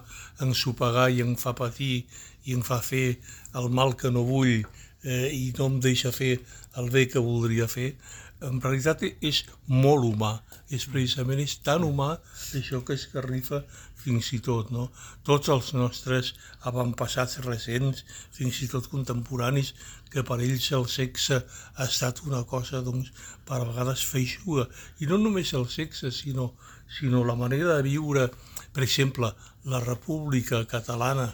ensopegar 0.45 1.09
i 1.11 1.23
em 1.25 1.37
fa 1.40 1.54
patir 1.57 2.04
i 2.47 2.57
em 2.57 2.62
fa 2.66 2.80
fer 2.85 3.19
el 3.59 3.69
mal 3.80 3.97
que 4.00 4.12
no 4.12 4.25
vull 4.28 4.61
eh, 4.61 5.28
i 5.33 5.52
no 5.59 5.71
em 5.71 5.78
deixa 5.85 6.12
fer 6.12 6.38
el 6.80 6.90
bé 6.95 7.07
que 7.11 7.23
voldria 7.25 7.69
fer, 7.69 7.95
en 8.47 8.61
realitat 8.64 9.04
és 9.06 9.42
molt 9.68 10.06
humà, 10.09 10.32
és 10.73 10.87
precisament 10.88 11.40
és 11.42 11.59
tan 11.66 11.85
humà 11.85 12.11
això 12.56 12.80
que 12.87 12.97
es 12.97 13.06
carnifa 13.12 13.62
fins 14.00 14.30
i 14.37 14.40
tot, 14.44 14.70
no? 14.73 14.87
Tots 15.28 15.50
els 15.52 15.73
nostres 15.76 16.32
avantpassats 16.70 17.40
recents, 17.44 18.04
fins 18.37 18.62
i 18.64 18.68
tot 18.73 18.88
contemporanis, 18.92 19.75
que 20.11 20.25
per 20.26 20.40
ells 20.40 20.70
el 20.76 20.88
sexe 20.90 21.42
ha 21.76 21.87
estat 21.87 22.23
una 22.26 22.42
cosa, 22.49 22.80
doncs, 22.87 23.12
per 23.47 23.61
a 23.61 23.68
vegades 23.68 24.04
feixuga. 24.09 24.66
I 25.00 25.11
no 25.11 25.20
només 25.20 25.52
el 25.59 25.68
sexe, 25.68 26.11
sinó, 26.14 26.50
sinó 26.99 27.23
la 27.28 27.37
manera 27.38 27.76
de 27.76 27.87
viure, 27.87 28.28
per 28.75 28.87
exemple, 28.87 29.35
la 29.70 29.82
República 29.85 30.64
Catalana, 30.70 31.28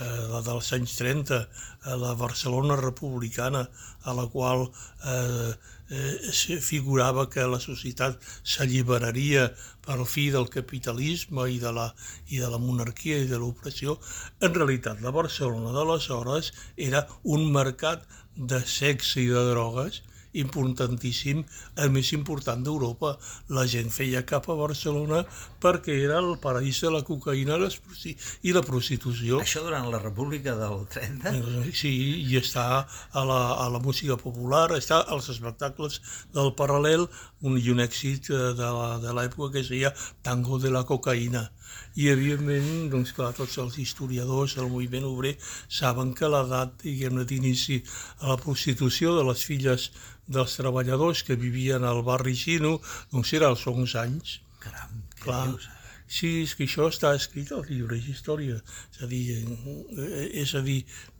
eh, 0.00 0.10
la 0.32 0.42
dels 0.46 0.72
anys 0.76 0.98
30, 0.98 1.40
eh, 1.40 1.96
la 2.02 2.14
Barcelona 2.18 2.76
republicana, 2.80 3.68
a 4.04 4.14
la 4.14 4.26
qual 4.32 4.68
eh, 5.04 5.52
eh, 5.90 6.58
figurava 6.60 7.26
que 7.32 7.46
la 7.46 7.60
societat 7.60 8.18
s'alliberaria 8.42 9.48
per 9.84 9.98
fi 10.06 10.28
del 10.34 10.48
capitalisme 10.52 11.48
i 11.50 11.58
de 11.62 11.72
la, 11.72 11.88
i 12.28 12.42
de 12.42 12.50
la 12.52 12.60
monarquia 12.60 13.18
i 13.22 13.28
de 13.30 13.40
l'opressió, 13.40 13.98
en 14.40 14.54
realitat 14.54 15.00
la 15.04 15.14
Barcelona 15.14 15.72
d'aleshores 15.76 16.52
era 16.76 17.06
un 17.24 17.48
mercat 17.52 18.04
de 18.36 18.60
sexe 18.66 19.22
i 19.24 19.30
de 19.32 19.48
drogues 19.50 20.02
importantíssim, 20.36 21.44
el 21.80 21.92
més 21.94 22.12
important 22.12 22.62
d'Europa. 22.64 23.14
La 23.54 23.64
gent 23.70 23.90
feia 23.94 24.24
cap 24.28 24.48
a 24.48 24.56
Barcelona 24.58 25.24
perquè 25.62 25.96
era 26.04 26.18
el 26.20 26.36
paraís 26.42 26.80
de 26.84 26.92
la 26.92 27.02
cocaïna 27.06 27.58
i 27.58 28.54
la 28.54 28.62
prostitució. 28.66 29.40
Això 29.42 29.64
durant 29.64 29.88
la 29.92 30.02
República 30.02 30.54
del 30.58 30.84
30? 30.92 31.34
Sí, 31.72 31.92
i 32.28 32.38
està 32.38 32.66
a 32.84 33.24
la, 33.24 33.40
a 33.64 33.68
la 33.72 33.80
música 33.82 34.18
popular, 34.20 34.68
està 34.76 35.00
als 35.06 35.30
espectacles 35.32 36.00
del 36.34 36.52
Paral·lel, 36.58 37.08
un, 37.42 37.58
i 37.58 37.70
un 37.70 37.80
èxit 37.84 38.30
eh, 38.30 38.52
de 38.58 39.14
l'època 39.14 39.54
que 39.54 39.62
es 39.64 39.70
deia 39.72 39.94
Tango 40.22 40.58
de 40.58 40.72
la 40.74 40.84
cocaïna 40.88 41.48
i 41.98 42.08
evidentment, 42.12 42.90
doncs 42.92 43.12
clar, 43.16 43.32
tots 43.34 43.56
els 43.62 43.78
historiadors 43.82 44.54
del 44.58 44.68
moviment 44.70 45.06
obrer 45.08 45.34
saben 45.78 46.12
que 46.18 46.30
l'edat, 46.30 46.84
d'inici 46.84 47.80
a 48.20 48.30
la 48.32 48.38
prostitució 48.42 49.16
de 49.16 49.24
les 49.30 49.42
filles 49.48 49.88
dels 50.36 50.54
treballadors 50.60 51.24
que 51.26 51.38
vivien 51.40 51.84
al 51.84 52.04
barri 52.06 52.36
xino, 52.36 52.78
doncs 53.12 53.32
era 53.40 53.50
als 53.50 53.66
11 53.66 53.98
anys. 54.04 54.38
Caram, 54.62 55.02
què 55.16 55.24
clar, 55.24 55.42
dius? 55.48 55.68
Sí, 56.08 56.30
és 56.46 56.54
que 56.56 56.64
això 56.64 56.86
està 56.88 57.10
escrit 57.16 57.50
als 57.52 57.68
llibres 57.68 58.06
d'història. 58.06 58.62
És 58.94 59.02
a 59.04 59.08
dir, 59.10 59.24
eh, 59.42 60.28
és 60.42 60.54
a 60.54 60.62
dir 60.64 60.78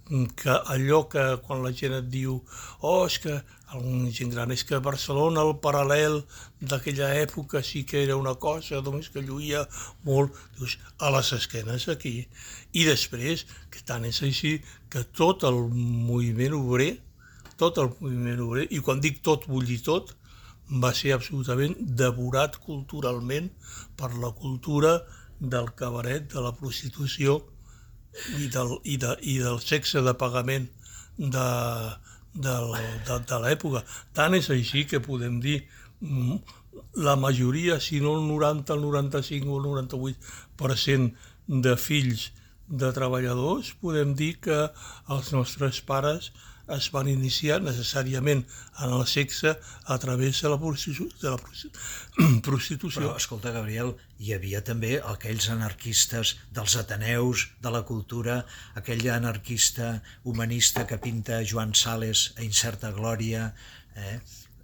que 0.08 0.54
allò 0.72 1.02
que 1.12 1.22
quan 1.44 1.62
la 1.62 1.72
gent 1.76 1.94
et 1.98 2.06
diu 2.08 2.38
oh, 2.80 3.04
és 3.06 3.18
que 3.20 3.34
algun 3.76 4.06
gent 4.14 4.30
gran, 4.32 4.52
és 4.54 4.64
que 4.64 4.80
Barcelona, 4.80 5.42
el 5.44 5.58
paral·lel 5.64 6.22
d'aquella 6.60 7.10
època 7.20 7.60
sí 7.62 7.84
que 7.84 8.00
era 8.02 8.16
una 8.16 8.34
cosa, 8.40 8.80
doncs 8.84 9.10
que 9.12 9.20
lluïa 9.24 9.66
molt, 10.08 10.32
dius, 10.56 10.78
a 11.04 11.10
les 11.12 11.32
esquenes 11.36 11.88
aquí. 11.92 12.14
I 12.72 12.86
després, 12.88 13.44
que 13.68 13.84
tant 13.84 14.06
és 14.08 14.22
així, 14.24 14.54
que 14.88 15.04
tot 15.20 15.44
el 15.44 15.60
moviment 15.74 16.56
obrer, 16.56 16.94
tot 17.60 17.80
el 17.82 17.92
moviment 18.00 18.40
obrer, 18.46 18.66
i 18.72 18.80
quan 18.80 19.04
dic 19.04 19.20
tot 19.20 19.44
vull 19.50 19.68
dir 19.68 19.82
tot, 19.84 20.14
va 20.68 20.94
ser 20.96 21.12
absolutament 21.16 21.76
devorat 21.80 22.56
culturalment 22.64 23.52
per 23.96 24.14
la 24.16 24.32
cultura 24.32 24.98
del 25.38 25.70
cabaret, 25.76 26.32
de 26.32 26.40
la 26.44 26.54
prostitució, 26.56 27.42
i 28.38 28.48
del, 28.52 28.76
i 28.84 28.96
de, 29.00 29.14
i 29.22 29.38
del 29.42 29.60
sexe 29.64 30.02
de 30.04 30.14
pagament 30.18 30.68
de, 31.18 31.48
de, 32.34 32.54
de, 33.08 33.18
de 33.30 33.40
l'època. 33.44 33.84
Tant 34.16 34.36
és 34.38 34.50
així 34.54 34.84
que 34.90 35.02
podem 35.04 35.40
dir 35.44 35.60
mm, 36.00 36.38
la 37.02 37.16
majoria, 37.16 37.78
si 37.80 38.00
no 38.00 38.16
el 38.18 38.26
90, 38.28 38.74
el 38.74 38.84
95 38.86 39.50
o 39.50 39.60
el 39.60 39.88
98% 39.88 41.12
de 41.48 41.74
fills 41.80 42.28
de 42.68 42.92
treballadors, 42.92 43.72
podem 43.80 44.12
dir 44.14 44.34
que 44.44 44.58
els 45.08 45.32
nostres 45.32 45.80
pares 45.80 46.32
es 46.76 46.88
van 46.92 47.08
iniciar 47.08 47.58
necessàriament 47.64 48.42
en 48.84 48.92
el 48.92 49.04
sexe 49.08 49.54
a 49.86 49.98
través 49.98 50.42
de 50.42 50.50
la, 50.52 50.58
prostitu 50.60 51.08
de 51.22 51.32
la 51.32 51.38
prostitució. 52.48 53.00
Però, 53.00 53.14
escolta, 53.16 53.52
Gabriel, 53.54 53.94
hi 54.18 54.34
havia 54.36 54.62
també 54.64 54.96
aquells 55.12 55.48
anarquistes 55.54 56.34
dels 56.54 56.76
Ateneus, 56.80 57.48
de 57.64 57.72
la 57.74 57.84
cultura, 57.88 58.42
aquell 58.78 59.06
anarquista 59.14 59.98
humanista 60.24 60.86
que 60.86 61.00
pinta 61.00 61.40
Joan 61.44 61.74
Sales 61.74 62.32
a 62.36 62.44
Incerta 62.44 62.92
Glòria, 62.92 63.52
eh? 63.96 64.18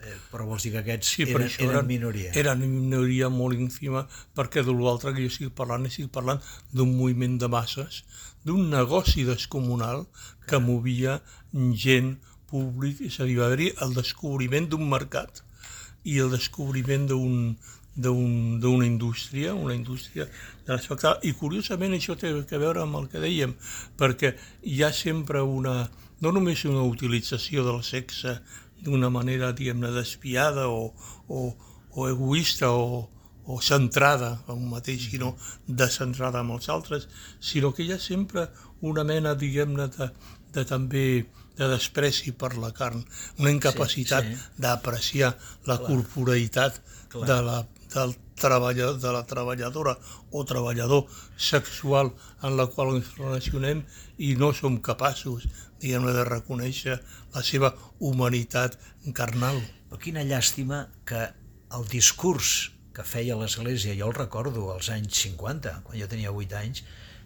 eh 0.04 0.18
però 0.30 0.44
vols 0.44 0.66
dir 0.66 0.74
que 0.74 0.82
aquests 0.82 1.14
sí, 1.16 1.24
eren, 1.24 1.48
eren, 1.48 1.70
eren 1.70 1.88
minoria? 1.88 2.34
Eren 2.36 2.66
minoria 2.68 3.30
molt 3.32 3.56
ínfima, 3.56 4.04
perquè 4.36 4.64
de 4.66 4.76
l'altre 4.76 5.14
que 5.14 5.24
jo 5.24 5.32
estic 5.32 5.54
parlant, 5.56 5.88
estic 5.88 6.12
parlant 6.12 6.42
d'un 6.74 6.92
moviment 6.98 7.38
de 7.40 7.48
masses, 7.48 8.02
d'un 8.44 8.68
negoci 8.70 9.24
descomunal 9.24 10.06
que 10.48 10.60
movia 10.60 11.20
gent 11.52 12.16
públic, 12.50 13.00
és 13.08 13.18
a 13.20 13.28
dir, 13.28 13.38
va 13.40 13.48
haver-hi 13.48 13.72
el 13.84 13.94
descobriment 13.96 14.68
d'un 14.70 14.84
mercat 14.90 15.42
i 16.04 16.20
el 16.20 16.30
descobriment 16.34 17.08
d'un 17.08 17.56
d'una 17.96 18.86
indústria, 18.86 19.54
una 19.54 19.74
indústria 19.74 20.24
de 20.66 20.72
l'espectacle. 20.72 21.28
I 21.30 21.34
curiosament 21.38 21.94
això 21.94 22.16
té 22.18 22.32
a 22.34 22.58
veure 22.58 22.82
amb 22.82 22.98
el 22.98 23.06
que 23.06 23.22
dèiem, 23.22 23.54
perquè 23.96 24.32
hi 24.66 24.82
ha 24.82 24.90
sempre 24.92 25.42
una, 25.46 25.76
no 26.20 26.32
només 26.34 26.64
una 26.66 26.82
utilització 26.82 27.62
del 27.62 27.84
sexe 27.86 28.40
d'una 28.82 29.10
manera, 29.14 29.52
diguem-ne, 29.54 29.92
despiada 29.94 30.66
o, 30.68 30.90
o, 31.28 31.54
o 31.94 32.08
egoista 32.10 32.72
o, 32.74 33.04
o 33.46 33.60
centrada 33.60 34.38
en 34.48 34.56
un 34.56 34.70
mateix, 34.72 35.08
sinó 35.10 35.34
descentrada 35.66 36.40
amb 36.40 36.56
els 36.56 36.68
altres, 36.72 37.08
sinó 37.40 37.72
que 37.74 37.84
hi 37.84 37.92
ha 37.92 38.00
sempre 38.00 38.48
una 38.80 39.04
mena, 39.04 39.34
diguem-ne, 39.34 39.88
de, 39.96 40.10
de 40.54 40.64
també 40.68 41.06
de 41.54 41.68
despreci 41.70 42.32
per 42.34 42.54
la 42.58 42.72
carn, 42.74 43.04
una 43.38 43.52
incapacitat 43.52 44.26
sí, 44.26 44.34
sí. 44.34 44.62
d'apreciar 44.64 45.34
la 45.68 45.78
Clar. 45.78 45.86
corporeïtat 45.86 46.80
Clar. 47.12 47.28
de 47.28 47.38
la, 47.46 47.58
del 47.94 48.16
treballador, 48.40 48.98
de 48.98 49.12
la 49.14 49.22
treballadora 49.26 49.94
o 50.32 50.44
treballador 50.44 51.06
sexual 51.36 52.10
en 52.42 52.56
la 52.58 52.66
qual 52.66 52.96
ens 52.96 53.12
relacionem 53.18 53.84
i 54.18 54.34
no 54.40 54.50
som 54.56 54.80
capaços, 54.82 55.46
diguem 55.80 56.08
de 56.10 56.26
reconèixer 56.26 56.98
la 57.34 57.42
seva 57.46 57.74
humanitat 58.00 58.78
carnal. 59.14 59.60
Però 59.90 60.00
quina 60.02 60.26
llàstima 60.26 60.88
que 61.06 61.28
el 61.74 61.86
discurs 61.90 62.72
que 62.94 63.06
feia 63.06 63.38
l'Església, 63.38 63.96
jo 63.98 64.10
el 64.10 64.16
recordo 64.16 64.70
als 64.72 64.90
anys 64.94 65.18
50, 65.26 65.80
quan 65.86 65.98
jo 66.00 66.10
tenia 66.10 66.32
8 66.32 66.60
anys, 66.60 66.84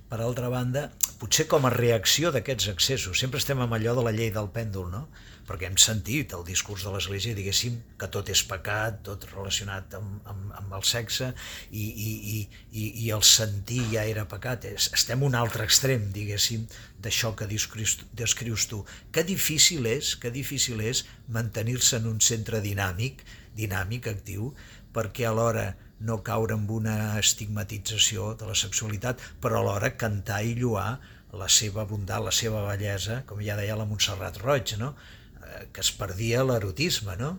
per 0.08 0.22
altra 0.24 0.48
banda, 0.48 0.86
potser 1.20 1.44
com 1.50 1.66
a 1.68 1.72
reacció 1.74 2.32
d'aquests 2.32 2.70
excessos, 2.72 3.20
sempre 3.20 3.40
estem 3.42 3.60
amb 3.60 3.74
allò 3.76 3.92
de 3.98 4.06
la 4.06 4.14
llei 4.16 4.30
del 4.32 4.48
pèndol, 4.54 4.88
no? 4.92 5.08
perquè 5.48 5.68
hem 5.68 5.78
sentit 5.80 6.34
el 6.36 6.44
discurs 6.44 6.84
de 6.84 6.90
l'Església, 6.92 7.36
diguéssim, 7.36 7.78
que 8.00 8.08
tot 8.12 8.28
és 8.28 8.42
pecat, 8.44 8.98
tot 9.06 9.24
relacionat 9.30 9.96
amb, 9.96 10.18
amb, 10.28 10.50
amb 10.60 10.74
el 10.76 10.84
sexe, 10.84 11.30
i, 11.70 11.86
i, 11.88 12.10
i, 12.36 12.42
i, 12.82 13.06
el 13.16 13.24
sentir 13.24 13.80
ja 13.94 14.04
era 14.04 14.26
pecat. 14.28 14.66
Estem 14.76 15.24
un 15.24 15.38
altre 15.38 15.64
extrem, 15.64 16.10
diguéssim, 16.12 16.68
d'això 17.00 17.32
que 17.38 17.48
descrius, 17.48 17.96
descrius 18.12 18.68
tu. 18.68 18.82
Que 19.12 19.24
difícil 19.24 19.88
és, 19.88 20.14
que 20.20 20.32
difícil 20.34 20.84
és 20.84 21.06
mantenir-se 21.32 21.96
en 22.02 22.12
un 22.12 22.20
centre 22.20 22.60
dinàmic, 22.64 23.24
dinàmic, 23.56 24.12
actiu, 24.12 24.52
perquè 24.94 25.26
alhora 25.28 25.72
no 26.00 26.20
caure 26.22 26.54
en 26.54 26.66
una 26.70 27.18
estigmatització 27.18 28.32
de 28.38 28.46
la 28.48 28.56
sexualitat, 28.58 29.22
però 29.42 29.60
alhora 29.60 29.96
cantar 29.98 30.42
i 30.46 30.54
lluar 30.58 30.98
la 31.36 31.48
seva 31.52 31.84
bondat, 31.84 32.22
la 32.24 32.32
seva 32.32 32.62
bellesa, 32.68 33.22
com 33.28 33.42
ja 33.44 33.58
deia 33.58 33.76
la 33.76 33.86
Montserrat 33.88 34.38
Roig, 34.40 34.76
no? 34.80 34.94
Eh, 35.42 35.66
que 35.74 35.82
es 35.84 35.90
perdia 35.92 36.44
l'erotisme, 36.46 37.18
no? 37.20 37.34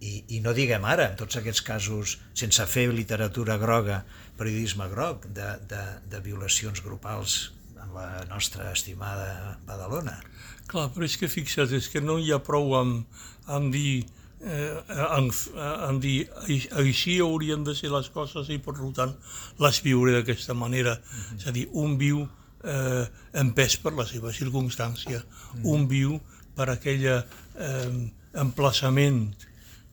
I, 0.00 0.22
I 0.36 0.40
no 0.44 0.52
diguem 0.56 0.84
ara, 0.84 1.10
en 1.10 1.18
tots 1.18 1.38
aquests 1.40 1.62
casos, 1.64 2.16
sense 2.36 2.64
fer 2.68 2.86
literatura 2.92 3.56
groga, 3.60 4.02
periodisme 4.38 4.88
groc, 4.92 5.26
de, 5.36 5.54
de, 5.68 5.82
de 6.12 6.20
violacions 6.24 6.82
grupals 6.84 7.38
en 7.80 7.94
la 7.96 8.24
nostra 8.30 8.70
estimada 8.72 9.58
Badalona. 9.66 10.18
Clar, 10.68 10.90
però 10.92 11.06
és 11.06 11.16
que 11.16 11.30
fixa't, 11.32 11.72
és 11.76 11.88
que 11.92 12.02
no 12.04 12.18
hi 12.20 12.32
ha 12.34 12.42
prou 12.44 12.76
amb, 12.78 13.22
amb 13.46 13.72
dir 13.72 14.04
eh, 14.46 14.82
en, 15.18 15.30
en 15.88 16.00
dir 16.00 16.28
així 16.78 17.18
haurien 17.20 17.64
de 17.66 17.74
ser 17.74 17.90
les 17.92 18.08
coses 18.14 18.48
i 18.54 18.58
per 18.62 18.76
tant 18.96 19.14
les 19.62 19.82
viure 19.82 20.14
d'aquesta 20.14 20.54
manera. 20.54 20.96
Mm 20.96 21.18
-hmm. 21.18 21.38
És 21.38 21.46
a 21.46 21.52
dir, 21.52 21.68
un 21.72 21.98
viu 21.98 22.28
eh, 22.64 23.06
empès 23.32 23.76
per 23.76 23.92
la 23.92 24.06
seva 24.06 24.32
circumstància, 24.32 25.18
mm 25.18 25.62
-hmm. 25.62 25.74
un 25.74 25.88
viu 25.88 26.20
per 26.54 26.70
aquell 26.70 27.04
eh, 27.04 28.10
emplaçament. 28.34 29.34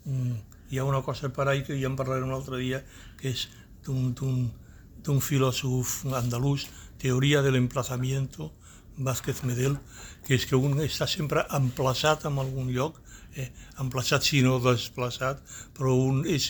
Mm, 0.06 0.34
hi 0.70 0.80
ha 0.80 0.86
una 0.86 1.02
cosa 1.02 1.30
per 1.30 1.48
ahí 1.48 1.64
que 1.64 1.80
ja 1.80 1.88
en 1.88 1.96
parlaré 1.96 2.24
un 2.24 2.32
altre 2.32 2.58
dia, 2.58 2.84
que 3.20 3.30
és 3.30 3.50
d'un 3.86 5.22
filòsof 5.22 6.06
andalús, 6.06 6.68
Teoria 6.98 7.42
de 7.42 7.52
l'emplazamiento, 7.52 8.54
Vázquez 8.98 9.44
Medel, 9.44 9.78
que 10.26 10.36
és 10.36 10.46
que 10.46 10.56
un 10.56 10.80
està 10.80 11.08
sempre 11.08 11.44
emplaçat 11.52 12.24
en 12.26 12.38
algun 12.40 12.72
lloc 12.72 13.03
eh, 13.36 13.50
emplaçat 13.82 14.26
si 14.26 14.42
no 14.46 14.60
desplaçat, 14.64 15.42
però 15.78 15.96
un 15.98 16.24
és, 16.30 16.50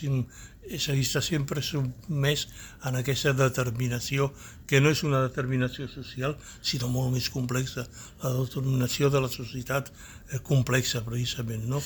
és 0.63 0.87
a 0.89 0.95
dir, 0.95 1.03
està 1.05 1.21
sempre 1.23 1.63
sotmès 1.65 2.47
en 2.87 2.99
aquesta 2.99 3.33
determinació, 3.37 4.31
que 4.67 4.81
no 4.81 4.91
és 4.93 5.03
una 5.07 5.21
determinació 5.25 5.87
social, 5.91 6.37
sinó 6.61 6.89
molt 6.91 7.13
més 7.15 7.29
complexa, 7.33 7.87
la 8.23 8.33
determinació 8.39 9.11
de 9.13 9.23
la 9.23 9.31
societat 9.31 9.91
eh, 9.91 10.39
complexa, 10.43 11.03
precisament, 11.05 11.67
no? 11.69 11.83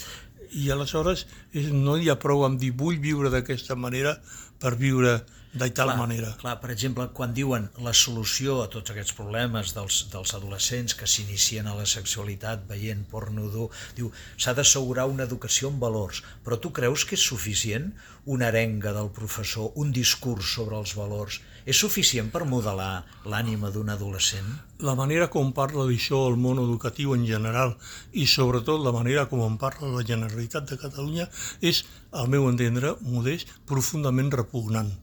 I 0.56 0.70
aleshores 0.72 1.26
és, 1.52 1.74
no 1.74 1.98
hi 1.98 2.08
ha 2.10 2.20
prou 2.22 2.46
amb 2.46 2.60
dir 2.62 2.72
vull 2.72 3.02
viure 3.04 3.32
d'aquesta 3.34 3.76
manera 3.76 4.14
per 4.62 4.78
viure 4.80 5.18
de 5.58 5.70
tal 5.74 5.92
clar, 5.92 5.98
manera. 6.00 6.32
Clar, 6.42 6.56
per 6.62 6.72
exemple, 6.74 7.08
quan 7.18 7.34
diuen 7.38 7.68
la 7.86 7.94
solució 7.98 8.60
a 8.64 8.70
tots 8.74 8.94
aquests 8.94 9.16
problemes 9.18 9.74
dels, 9.76 10.04
dels 10.14 10.34
adolescents 10.38 10.96
que 10.98 11.10
s'inicien 11.10 11.68
a 11.68 11.76
la 11.78 11.88
sexualitat 11.90 12.68
veient 12.70 13.04
porno 13.12 13.50
dur, 13.54 13.68
diu 13.98 14.12
s'ha 14.38 14.56
d'assegurar 14.58 15.08
una 15.12 15.28
educació 15.28 15.74
en 15.74 15.82
valors, 15.84 16.24
però 16.46 16.60
tu 16.62 16.72
creus 16.80 17.06
que 17.06 17.18
és 17.20 17.28
suficient 17.34 17.92
una 18.28 18.50
arenga 18.52 18.92
del 18.96 19.12
professor, 19.16 19.72
un 19.76 19.94
discurs 19.96 20.56
sobre 20.58 20.78
els 20.78 20.96
valors, 21.00 21.42
és 21.68 21.80
suficient 21.84 22.30
per 22.32 22.46
modelar 22.48 23.04
l'ànima 23.28 23.72
d'un 23.76 23.92
adolescent? 23.92 24.48
La 24.88 24.96
manera 25.00 25.28
com 25.34 25.52
parla 25.56 25.88
d'això 25.90 26.22
el 26.30 26.40
món 26.44 26.62
educatiu 26.64 27.16
en 27.16 27.26
general 27.28 27.76
i 28.14 28.28
sobretot 28.32 28.84
la 28.86 28.96
manera 28.96 29.28
com 29.32 29.44
en 29.48 29.60
parla 29.60 29.92
la 29.98 30.06
Generalitat 30.08 30.72
de 30.72 30.80
Catalunya 30.86 31.28
és, 31.60 31.84
al 32.12 32.32
meu 32.32 32.48
entendre, 32.52 32.96
modest, 33.04 33.52
profundament 33.68 34.32
repugnant 34.42 34.96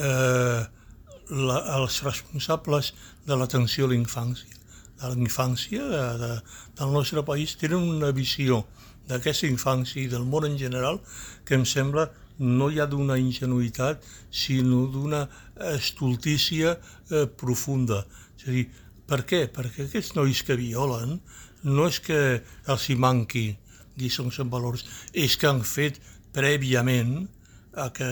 eh, 0.00 0.62
la, 1.32 1.58
els 1.78 2.02
responsables 2.04 2.92
de 3.26 3.36
l'atenció 3.38 3.86
a 3.86 3.92
la 3.92 3.98
infància, 3.98 4.58
de 5.00 5.10
la 5.10 5.18
infància 5.18 5.84
de, 5.90 6.02
de, 6.22 6.32
del 6.78 6.92
nostre 6.94 7.24
país 7.26 7.56
tenen 7.58 7.82
una 7.96 8.12
visió 8.14 8.62
d'aquesta 9.08 9.48
infància 9.50 10.02
i 10.02 10.10
del 10.10 10.26
món 10.28 10.46
en 10.46 10.58
general 10.58 11.00
que 11.46 11.56
em 11.58 11.64
sembla 11.66 12.08
no 12.38 12.70
hi 12.70 12.80
ha 12.80 12.86
d'una 12.90 13.18
ingenuïtat, 13.20 14.02
sinó 14.30 14.86
d'una 14.90 15.26
estultícia 15.72 16.76
eh, 17.10 17.26
profunda. 17.26 18.02
És 18.38 18.46
a 18.48 18.54
dir, 18.54 18.64
per 19.06 19.22
què? 19.28 19.44
Perquè 19.52 19.86
aquests 19.86 20.14
nois 20.16 20.42
que 20.46 20.56
violen 20.58 21.18
no 21.62 21.86
és 21.86 22.00
que 22.02 22.40
els 22.42 22.88
hi 22.88 22.96
manqui 22.98 23.46
lliçons 24.00 24.40
en 24.42 24.50
valors, 24.50 24.86
és 25.12 25.36
que 25.36 25.50
han 25.50 25.60
fet 25.66 26.00
prèviament 26.32 27.28
a 27.76 27.90
que 27.94 28.08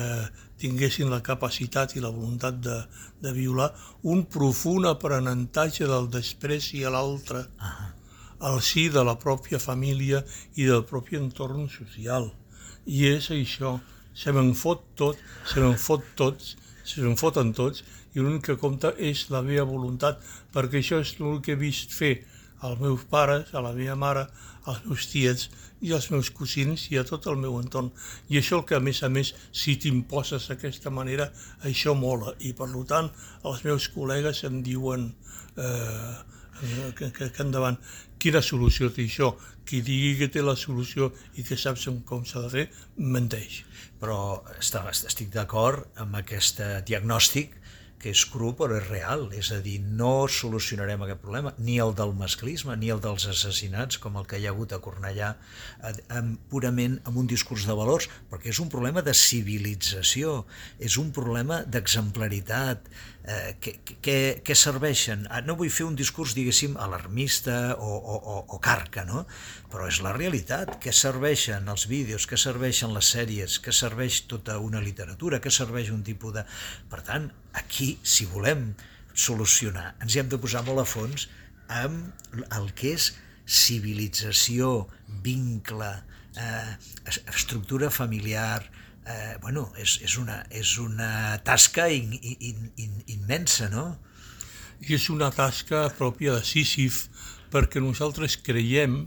tinguessin 0.61 1.11
la 1.11 1.23
capacitat 1.25 1.97
i 1.97 2.03
la 2.05 2.13
voluntat 2.13 2.61
de, 2.65 2.77
de 3.23 3.33
violar 3.37 3.71
un 4.13 4.27
profund 4.29 4.89
aprenentatge 4.91 5.89
del 5.89 6.11
despreci 6.13 6.85
a 6.85 6.93
l'altre 6.95 7.47
al 8.41 8.61
si 8.65 8.89
de 8.89 9.05
la 9.05 9.17
pròpia 9.21 9.61
família 9.61 10.23
i 10.57 10.65
del 10.69 10.85
propi 10.89 11.19
entorn 11.21 11.69
social. 11.69 12.31
I 12.87 13.05
és 13.11 13.31
això, 13.35 13.77
se 14.17 14.33
me'n 14.33 14.55
fot 14.57 14.85
tot, 14.97 15.21
se 15.47 15.61
me'n 15.61 15.77
fot 15.79 16.05
tots, 16.17 16.55
se 16.85 17.05
me'n 17.05 17.19
foten 17.21 17.53
tots, 17.57 17.85
i 18.15 18.21
l'únic 18.21 18.49
que 18.49 18.59
compta 18.59 18.95
és 18.99 19.29
la 19.31 19.43
meva 19.47 19.69
voluntat, 19.69 20.19
perquè 20.55 20.81
això 20.81 20.99
és 21.05 21.13
el 21.21 21.39
que 21.45 21.55
he 21.55 21.61
vist 21.61 21.93
fer 21.95 22.15
als 22.67 22.81
meus 22.81 23.05
pares, 23.13 23.53
a 23.55 23.63
la 23.65 23.73
meva 23.77 23.97
mare, 23.97 24.27
als 24.69 24.85
meus 24.85 25.07
tiets 25.11 25.49
i 25.81 25.93
als 25.97 26.11
meus 26.13 26.31
cosins 26.37 26.89
i 26.93 26.99
a 27.01 27.05
tot 27.09 27.27
el 27.31 27.39
meu 27.41 27.57
entorn. 27.61 27.91
I 28.29 28.41
això 28.41 28.61
el 28.61 28.67
que, 28.69 28.77
a 28.77 28.85
més 28.85 29.03
a 29.03 29.09
més, 29.13 29.33
si 29.53 29.77
t'imposes 29.81 30.49
d'aquesta 30.51 30.93
manera, 30.93 31.31
això 31.65 31.95
mola. 31.97 32.35
I, 32.41 32.53
per 32.57 32.69
tant, 32.89 33.09
els 33.45 33.65
meus 33.65 33.89
col·legues 33.95 34.45
em 34.49 34.61
diuen 34.67 35.09
eh, 35.57 36.15
que, 36.97 37.11
que, 37.11 37.31
que 37.31 37.43
endavant. 37.43 37.79
Quina 38.21 38.43
solució 38.45 38.91
té 38.93 39.07
això? 39.09 39.33
Qui 39.65 39.81
digui 39.87 40.17
que 40.19 40.29
té 40.33 40.43
la 40.45 40.57
solució 40.59 41.13
i 41.41 41.45
que 41.47 41.57
saps 41.57 41.89
com 42.05 42.27
s'ha 42.29 42.45
de 42.45 42.51
fer, 42.53 42.67
menteix. 42.97 43.63
Però 44.01 44.43
estic 44.61 45.33
d'acord 45.33 45.89
amb 46.03 46.19
aquest 46.21 46.61
diagnòstic 46.89 47.57
que 48.01 48.13
és 48.15 48.23
cru 48.33 48.53
però 48.57 48.79
és 48.79 48.87
real, 48.89 49.27
és 49.37 49.51
a 49.53 49.61
dir, 49.65 49.77
no 49.85 50.25
solucionarem 50.31 51.05
aquest 51.05 51.21
problema, 51.21 51.53
ni 51.61 51.77
el 51.85 51.93
del 51.99 52.15
masclisme, 52.17 52.77
ni 52.81 52.89
el 52.93 53.03
dels 53.05 53.27
assassinats, 53.29 54.01
com 54.01 54.17
el 54.17 54.27
que 54.31 54.41
hi 54.41 54.49
ha 54.49 54.55
hagut 54.55 54.73
a 54.73 54.81
Cornellà, 54.83 55.35
amb, 56.17 56.39
purament 56.53 56.99
amb 57.05 57.21
un 57.21 57.29
discurs 57.31 57.69
de 57.69 57.77
valors, 57.77 58.09
perquè 58.33 58.55
és 58.55 58.61
un 58.65 58.73
problema 58.73 59.05
de 59.05 59.15
civilització, 59.17 60.45
és 60.81 60.97
un 61.01 61.13
problema 61.17 61.61
d'exemplaritat, 61.69 62.89
eh, 63.25 63.57
què, 63.61 63.75
què, 64.01 64.17
què 64.45 64.57
serveixen? 64.57 65.27
Ah, 65.31 65.43
no 65.45 65.57
vull 65.59 65.73
fer 65.73 65.87
un 65.89 65.99
discurs, 65.99 66.35
diguéssim, 66.39 66.77
alarmista 66.81 67.77
o, 67.77 67.91
o, 67.99 68.17
o, 68.17 68.39
o 68.57 68.61
carca, 68.65 69.05
no? 69.09 69.27
però 69.71 69.87
és 69.91 70.01
la 70.05 70.15
realitat. 70.17 70.79
Què 70.83 70.95
serveixen 70.97 71.69
els 71.71 71.87
vídeos, 71.91 72.27
què 72.31 72.41
serveixen 72.41 72.95
les 72.97 73.13
sèries, 73.15 73.61
què 73.63 73.75
serveix 73.77 74.25
tota 74.31 74.59
una 74.59 74.83
literatura, 74.83 75.41
què 75.43 75.53
serveix 75.55 75.93
un 75.95 76.03
tipus 76.07 76.41
de... 76.41 76.47
Per 76.91 77.05
tant, 77.07 77.31
aquí, 77.53 77.99
si 78.03 78.27
volem 78.31 78.71
solucionar, 79.15 79.95
ens 80.01 80.15
hi 80.15 80.23
hem 80.23 80.31
de 80.31 80.39
posar 80.41 80.63
molt 80.67 80.83
a 80.83 80.87
fons 80.89 81.29
amb 81.71 82.37
el 82.57 82.71
que 82.79 82.95
és 82.97 83.11
civilització, 83.51 84.87
vincle, 85.25 85.91
eh, 86.39 86.77
estructura 87.27 87.91
familiar, 87.91 88.63
eh, 89.07 89.37
bueno, 89.43 89.73
és, 89.77 89.99
és, 90.03 90.17
una, 90.19 90.45
és 90.51 90.77
una 90.79 91.39
tasca 91.45 91.89
in, 91.91 92.15
in, 92.15 92.71
in, 92.77 93.03
immensa, 93.07 93.69
no? 93.73 93.87
I 94.81 94.95
és 94.97 95.09
una 95.13 95.31
tasca 95.35 95.89
pròpia 95.99 96.39
de 96.39 96.47
Sísif, 96.47 97.09
perquè 97.51 97.83
nosaltres 97.83 98.39
creiem, 98.47 99.03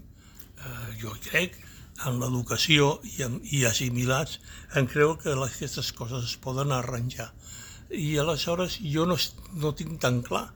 eh, 0.60 0.90
jo 1.02 1.16
crec, 1.30 1.56
en 2.04 2.20
l'educació 2.20 2.98
i, 3.08 3.22
en, 3.26 3.40
i 3.44 3.64
assimilats, 3.70 4.40
en 4.76 4.90
creu 4.92 5.16
que 5.22 5.34
aquestes 5.46 5.94
coses 5.96 6.26
es 6.32 6.36
poden 6.42 6.74
arranjar. 6.76 7.32
I 7.94 8.18
aleshores 8.18 8.80
jo 8.82 9.06
no, 9.06 9.18
no 9.62 9.72
tinc 9.78 10.00
tan 10.02 10.22
clar 10.26 10.48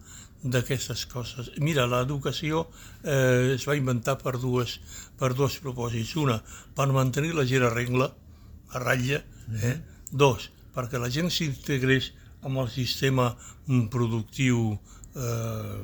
d'aquestes 0.44 1.06
coses. 1.12 1.50
Mira, 1.64 1.88
l'educació 1.90 2.66
eh, 3.04 3.56
es 3.56 3.66
va 3.68 3.78
inventar 3.78 4.18
per 4.22 4.38
dues, 4.42 4.78
per 5.20 5.34
dos 5.38 5.58
propòsits. 5.64 6.16
Una, 6.22 6.38
per 6.78 6.88
mantenir 6.94 7.34
la 7.36 7.46
gent 7.50 7.66
a 7.66 7.74
regla, 7.74 8.12
a 8.74 8.84
ratlla. 8.84 9.22
Eh? 9.64 9.76
Dos, 10.12 10.50
perquè 10.76 11.02
la 11.02 11.10
gent 11.14 11.32
s'integrés 11.34 12.12
amb 12.46 12.62
el 12.62 12.70
sistema 12.72 13.32
productiu 13.92 14.78
eh, 15.16 15.80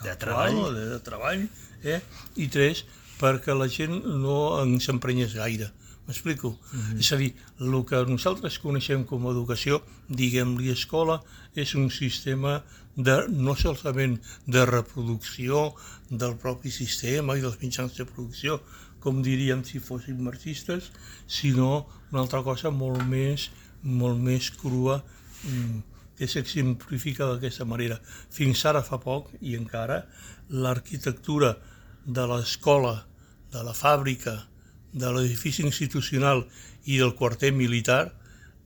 de 0.00 0.16
treball, 0.16 0.62
de, 0.74 0.86
de 0.94 1.00
treball 1.04 1.44
eh? 1.84 2.00
i 2.40 2.48
tres, 2.48 2.84
perquè 3.20 3.54
la 3.54 3.68
gent 3.68 4.00
no 4.22 4.40
ens 4.62 4.88
emprenyés 4.92 5.36
gaire. 5.36 5.70
M'explico? 6.10 6.50
Mm 6.50 6.80
-hmm. 6.80 6.98
És 6.98 7.12
a 7.12 7.16
dir, 7.16 7.34
el 7.60 7.84
que 7.86 7.98
nosaltres 8.06 8.58
coneixem 8.58 9.04
com 9.04 9.26
a 9.26 9.30
educació, 9.30 9.82
diguem-li 10.08 10.70
escola, 10.70 11.22
és 11.54 11.74
un 11.74 11.88
sistema 11.90 12.64
de, 12.96 13.28
no 13.28 13.54
solament 13.54 14.18
de 14.46 14.64
reproducció 14.66 15.74
del 16.08 16.34
propi 16.36 16.70
sistema 16.70 17.36
i 17.36 17.40
dels 17.40 17.60
mitjans 17.62 17.94
de 17.96 18.04
producció, 18.04 18.60
com 18.98 19.22
diríem 19.22 19.62
si 19.64 19.78
fóssim 19.78 20.18
marxistes, 20.20 20.90
sinó 21.26 21.86
una 22.10 22.22
altra 22.22 22.42
cosa 22.42 22.70
molt 22.70 23.06
més, 23.06 23.50
molt 23.82 24.18
més 24.18 24.50
crua 24.50 25.04
mm, 25.44 25.78
que 26.18 26.26
s'exemplifica 26.26 27.24
d'aquesta 27.24 27.64
manera. 27.64 28.00
Fins 28.30 28.64
ara 28.64 28.82
fa 28.82 28.98
poc, 28.98 29.30
i 29.40 29.54
encara, 29.54 30.02
l'arquitectura 30.50 31.56
de 32.04 32.26
l'escola, 32.26 33.06
de 33.52 33.62
la 33.62 33.72
fàbrica, 33.74 34.49
de 34.92 35.10
l'edifici 35.14 35.62
institucional 35.66 36.44
i 36.84 36.98
del 36.98 37.14
quarter 37.14 37.52
militar 37.52 38.02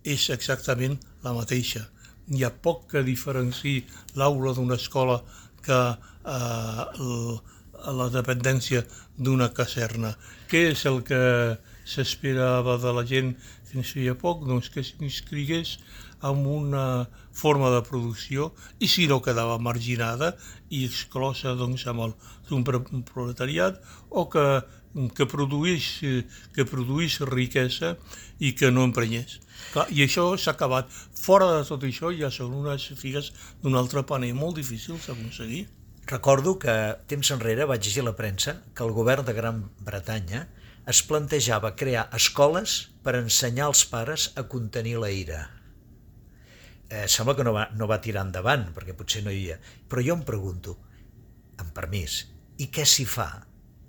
és 0.04 0.28
exactament 0.30 0.98
la 1.24 1.32
mateixa. 1.36 1.86
Hi 2.32 2.44
ha 2.44 2.52
poc 2.66 2.86
que 2.92 3.04
diferenciï 3.04 3.82
l'aula 4.20 4.54
d'una 4.56 4.78
escola 4.80 5.20
que 5.64 5.80
eh, 5.92 7.34
la 7.98 8.08
dependència 8.12 8.84
d'una 9.16 9.50
caserna. 9.56 10.14
Què 10.48 10.70
és 10.72 10.84
el 10.88 11.02
que 11.04 11.20
s'esperava 11.84 12.78
de 12.80 12.92
la 12.96 13.04
gent 13.08 13.34
fins 13.68 13.92
feia 13.96 14.14
poc? 14.16 14.46
Doncs 14.48 14.70
que 14.72 14.84
s'inscrigués 14.84 15.76
amb 16.24 16.46
una 16.48 16.86
forma 17.36 17.68
de 17.74 17.82
producció 17.84 18.52
i 18.80 18.88
si 18.88 19.08
no 19.10 19.20
quedava 19.20 19.58
marginada 19.58 20.32
i 20.70 20.84
exclosa 20.86 21.52
doncs, 21.58 21.84
amb 21.90 22.06
el, 22.06 22.14
un 22.56 22.64
proletariat 22.64 23.82
o 24.08 24.28
que 24.32 24.46
que 25.14 25.26
produís, 25.26 25.98
que 26.54 26.64
produís 26.68 27.18
riquesa 27.26 27.96
i 28.38 28.54
que 28.54 28.70
no 28.70 28.84
emprenyés. 28.86 29.40
Clar, 29.72 29.86
I 29.90 30.04
això 30.06 30.26
s'ha 30.38 30.54
acabat. 30.54 30.90
Fora 31.18 31.50
de 31.56 31.62
tot 31.66 31.82
això 31.86 32.12
ja 32.14 32.30
són 32.30 32.54
unes 32.54 32.90
figues 32.98 33.32
d'un 33.62 33.74
altre 33.78 34.04
paner 34.06 34.32
molt 34.38 34.60
difícils 34.60 35.08
d'aconseguir. 35.08 35.64
Recordo 36.06 36.58
que 36.60 36.74
temps 37.08 37.30
enrere 37.32 37.66
vaig 37.66 37.82
llegir 37.82 38.04
a 38.04 38.10
la 38.10 38.16
premsa 38.18 38.58
que 38.76 38.84
el 38.84 38.92
govern 38.92 39.24
de 39.24 39.32
Gran 39.32 39.62
Bretanya 39.80 40.44
es 40.86 41.00
plantejava 41.08 41.74
crear 41.80 42.10
escoles 42.12 42.90
per 43.02 43.16
ensenyar 43.16 43.70
als 43.70 43.86
pares 43.88 44.30
a 44.36 44.44
contenir 44.52 44.98
la 45.00 45.10
ira. 45.10 45.40
Eh, 46.90 47.08
sembla 47.08 47.34
que 47.34 47.46
no 47.46 47.54
va, 47.56 47.70
no 47.74 47.88
va 47.88 48.02
tirar 48.04 48.26
endavant, 48.28 48.68
perquè 48.76 48.92
potser 48.94 49.24
no 49.24 49.32
hi 49.32 49.40
havia. 49.40 49.56
Però 49.88 50.04
jo 50.04 50.14
em 50.14 50.22
pregunto, 50.28 50.76
amb 51.56 51.72
permís, 51.74 52.20
i 52.60 52.68
què 52.68 52.84
s'hi 52.86 53.08
fa 53.08 53.30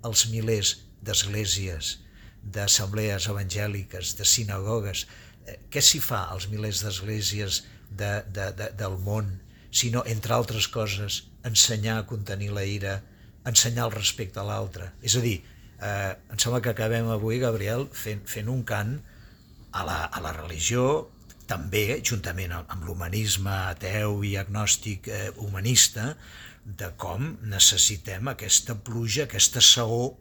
als 0.06 0.24
milers 0.32 0.72
d'esglésies, 1.06 1.96
d'assemblees 2.42 3.28
evangèliques, 3.32 4.14
de 4.18 4.26
sinagogues. 4.28 5.06
Eh, 5.46 5.58
què 5.70 5.82
s'hi 5.82 6.02
fa 6.02 6.26
als 6.34 6.48
milers 6.52 6.82
d'esglésies 6.84 7.62
de, 7.90 8.12
de, 8.34 8.50
de, 8.58 8.70
del 8.78 8.98
món, 9.02 9.32
sinó, 9.70 10.02
entre 10.06 10.34
altres 10.36 10.68
coses, 10.72 11.24
ensenyar 11.46 12.00
a 12.00 12.06
contenir 12.10 12.52
la 12.54 12.64
ira, 12.66 13.00
ensenyar 13.46 13.88
el 13.88 13.96
respecte 13.96 14.40
a 14.42 14.46
l'altre. 14.46 14.90
És 15.02 15.16
a 15.18 15.22
dir, 15.24 15.40
eh, 15.80 16.14
em 16.32 16.38
sembla 16.38 16.62
que 16.62 16.72
acabem 16.74 17.10
avui, 17.12 17.38
Gabriel, 17.42 17.86
fent, 17.92 18.24
fent 18.26 18.50
un 18.52 18.64
cant 18.66 18.96
a 19.72 19.84
la, 19.86 20.00
a 20.06 20.22
la 20.24 20.32
religió, 20.40 21.06
també, 21.46 22.00
juntament 22.02 22.52
amb 22.56 22.82
l'humanisme 22.86 23.54
ateu 23.70 24.22
i 24.26 24.34
agnòstic 24.40 25.10
eh, 25.12 25.30
humanista, 25.42 26.14
de 26.66 26.88
com 26.98 27.36
necessitem 27.46 28.26
aquesta 28.32 28.74
pluja, 28.74 29.26
aquesta 29.26 29.62
saó 29.62 30.16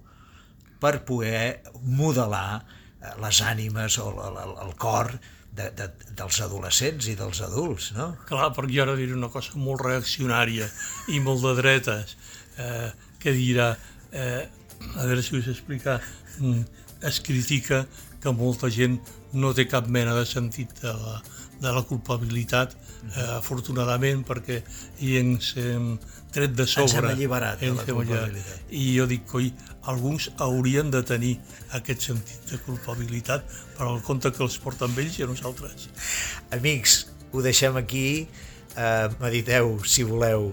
per 0.81 0.99
poder 1.07 1.61
modelar 1.83 2.61
eh, 2.61 3.13
les 3.21 3.41
ànimes 3.45 3.97
o 4.03 4.09
el, 4.11 4.73
cor 4.81 5.11
de, 5.55 5.69
de, 5.77 5.89
dels 6.17 6.39
adolescents 6.43 7.07
i 7.11 7.15
dels 7.19 7.41
adults, 7.45 7.91
no? 7.95 8.11
Clar, 8.27 8.51
perquè 8.55 8.77
jo 8.77 8.85
ara 8.85 8.97
diré 8.99 9.15
una 9.15 9.31
cosa 9.33 9.55
molt 9.59 9.85
reaccionària 9.85 10.67
i 11.15 11.21
molt 11.23 11.45
de 11.45 11.53
dretes, 11.61 12.15
eh, 12.59 12.89
que 13.21 13.33
dirà, 13.35 13.71
eh, 14.11 14.43
a 14.95 15.05
veure 15.05 15.23
si 15.23 15.38
us 15.39 15.47
explicar, 15.51 16.01
mm, 16.39 16.65
es 17.07 17.21
critica 17.21 17.85
que 18.21 18.33
molta 18.33 18.69
gent 18.73 18.99
no 19.33 19.53
té 19.53 19.67
cap 19.69 19.88
mena 19.88 20.15
de 20.15 20.25
sentit 20.25 20.71
de 20.81 20.91
la, 20.91 21.21
de 21.61 21.71
la 21.71 21.83
culpabilitat, 21.88 22.75
eh, 23.15 23.31
afortunadament, 23.38 24.25
perquè 24.27 24.61
hi 24.99 25.15
ens 25.21 25.53
hem 25.61 25.95
tret 26.35 26.55
de 26.55 26.67
sobre. 26.67 26.85
Ens 26.85 26.97
hem 26.99 27.09
alliberat 27.13 27.63
de 27.63 27.71
la 27.73 27.87
culpabilitat. 27.87 28.67
I 28.75 28.85
jo 28.97 29.07
dic, 29.09 29.25
coi, 29.31 29.49
alguns 29.91 30.29
haurien 30.43 30.91
de 30.93 31.01
tenir 31.07 31.35
aquest 31.79 32.09
sentit 32.09 32.51
de 32.51 32.59
culpabilitat 32.65 33.45
per 33.77 33.89
al 33.89 34.01
compte 34.05 34.31
que 34.35 34.43
els 34.45 34.57
porten 34.61 34.95
ells 35.01 35.19
i 35.19 35.25
a 35.25 35.29
nosaltres. 35.31 35.89
Amics, 36.55 36.99
ho 37.31 37.43
deixem 37.45 37.79
aquí. 37.81 38.07
Eh, 38.75 39.07
mediteu, 39.21 39.77
si 39.87 40.03
voleu, 40.03 40.49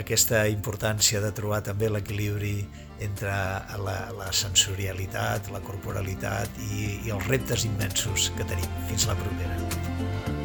aquesta 0.00 0.46
importància 0.48 1.20
de 1.24 1.32
trobar 1.36 1.62
també 1.64 1.90
l'equilibri 1.92 2.56
entre 3.04 3.32
la, 3.82 3.96
la 4.16 4.30
sensorialitat, 4.32 5.50
la 5.52 5.60
corporalitat 5.64 6.62
i, 6.70 6.96
i 7.04 7.12
els 7.12 7.28
reptes 7.28 7.68
immensos 7.68 8.30
que 8.38 8.48
tenim. 8.48 8.80
Fins 8.88 9.08
la 9.10 9.18
propera. 9.20 10.35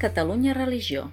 Catalunya 0.00 0.54
Religió 0.54 1.12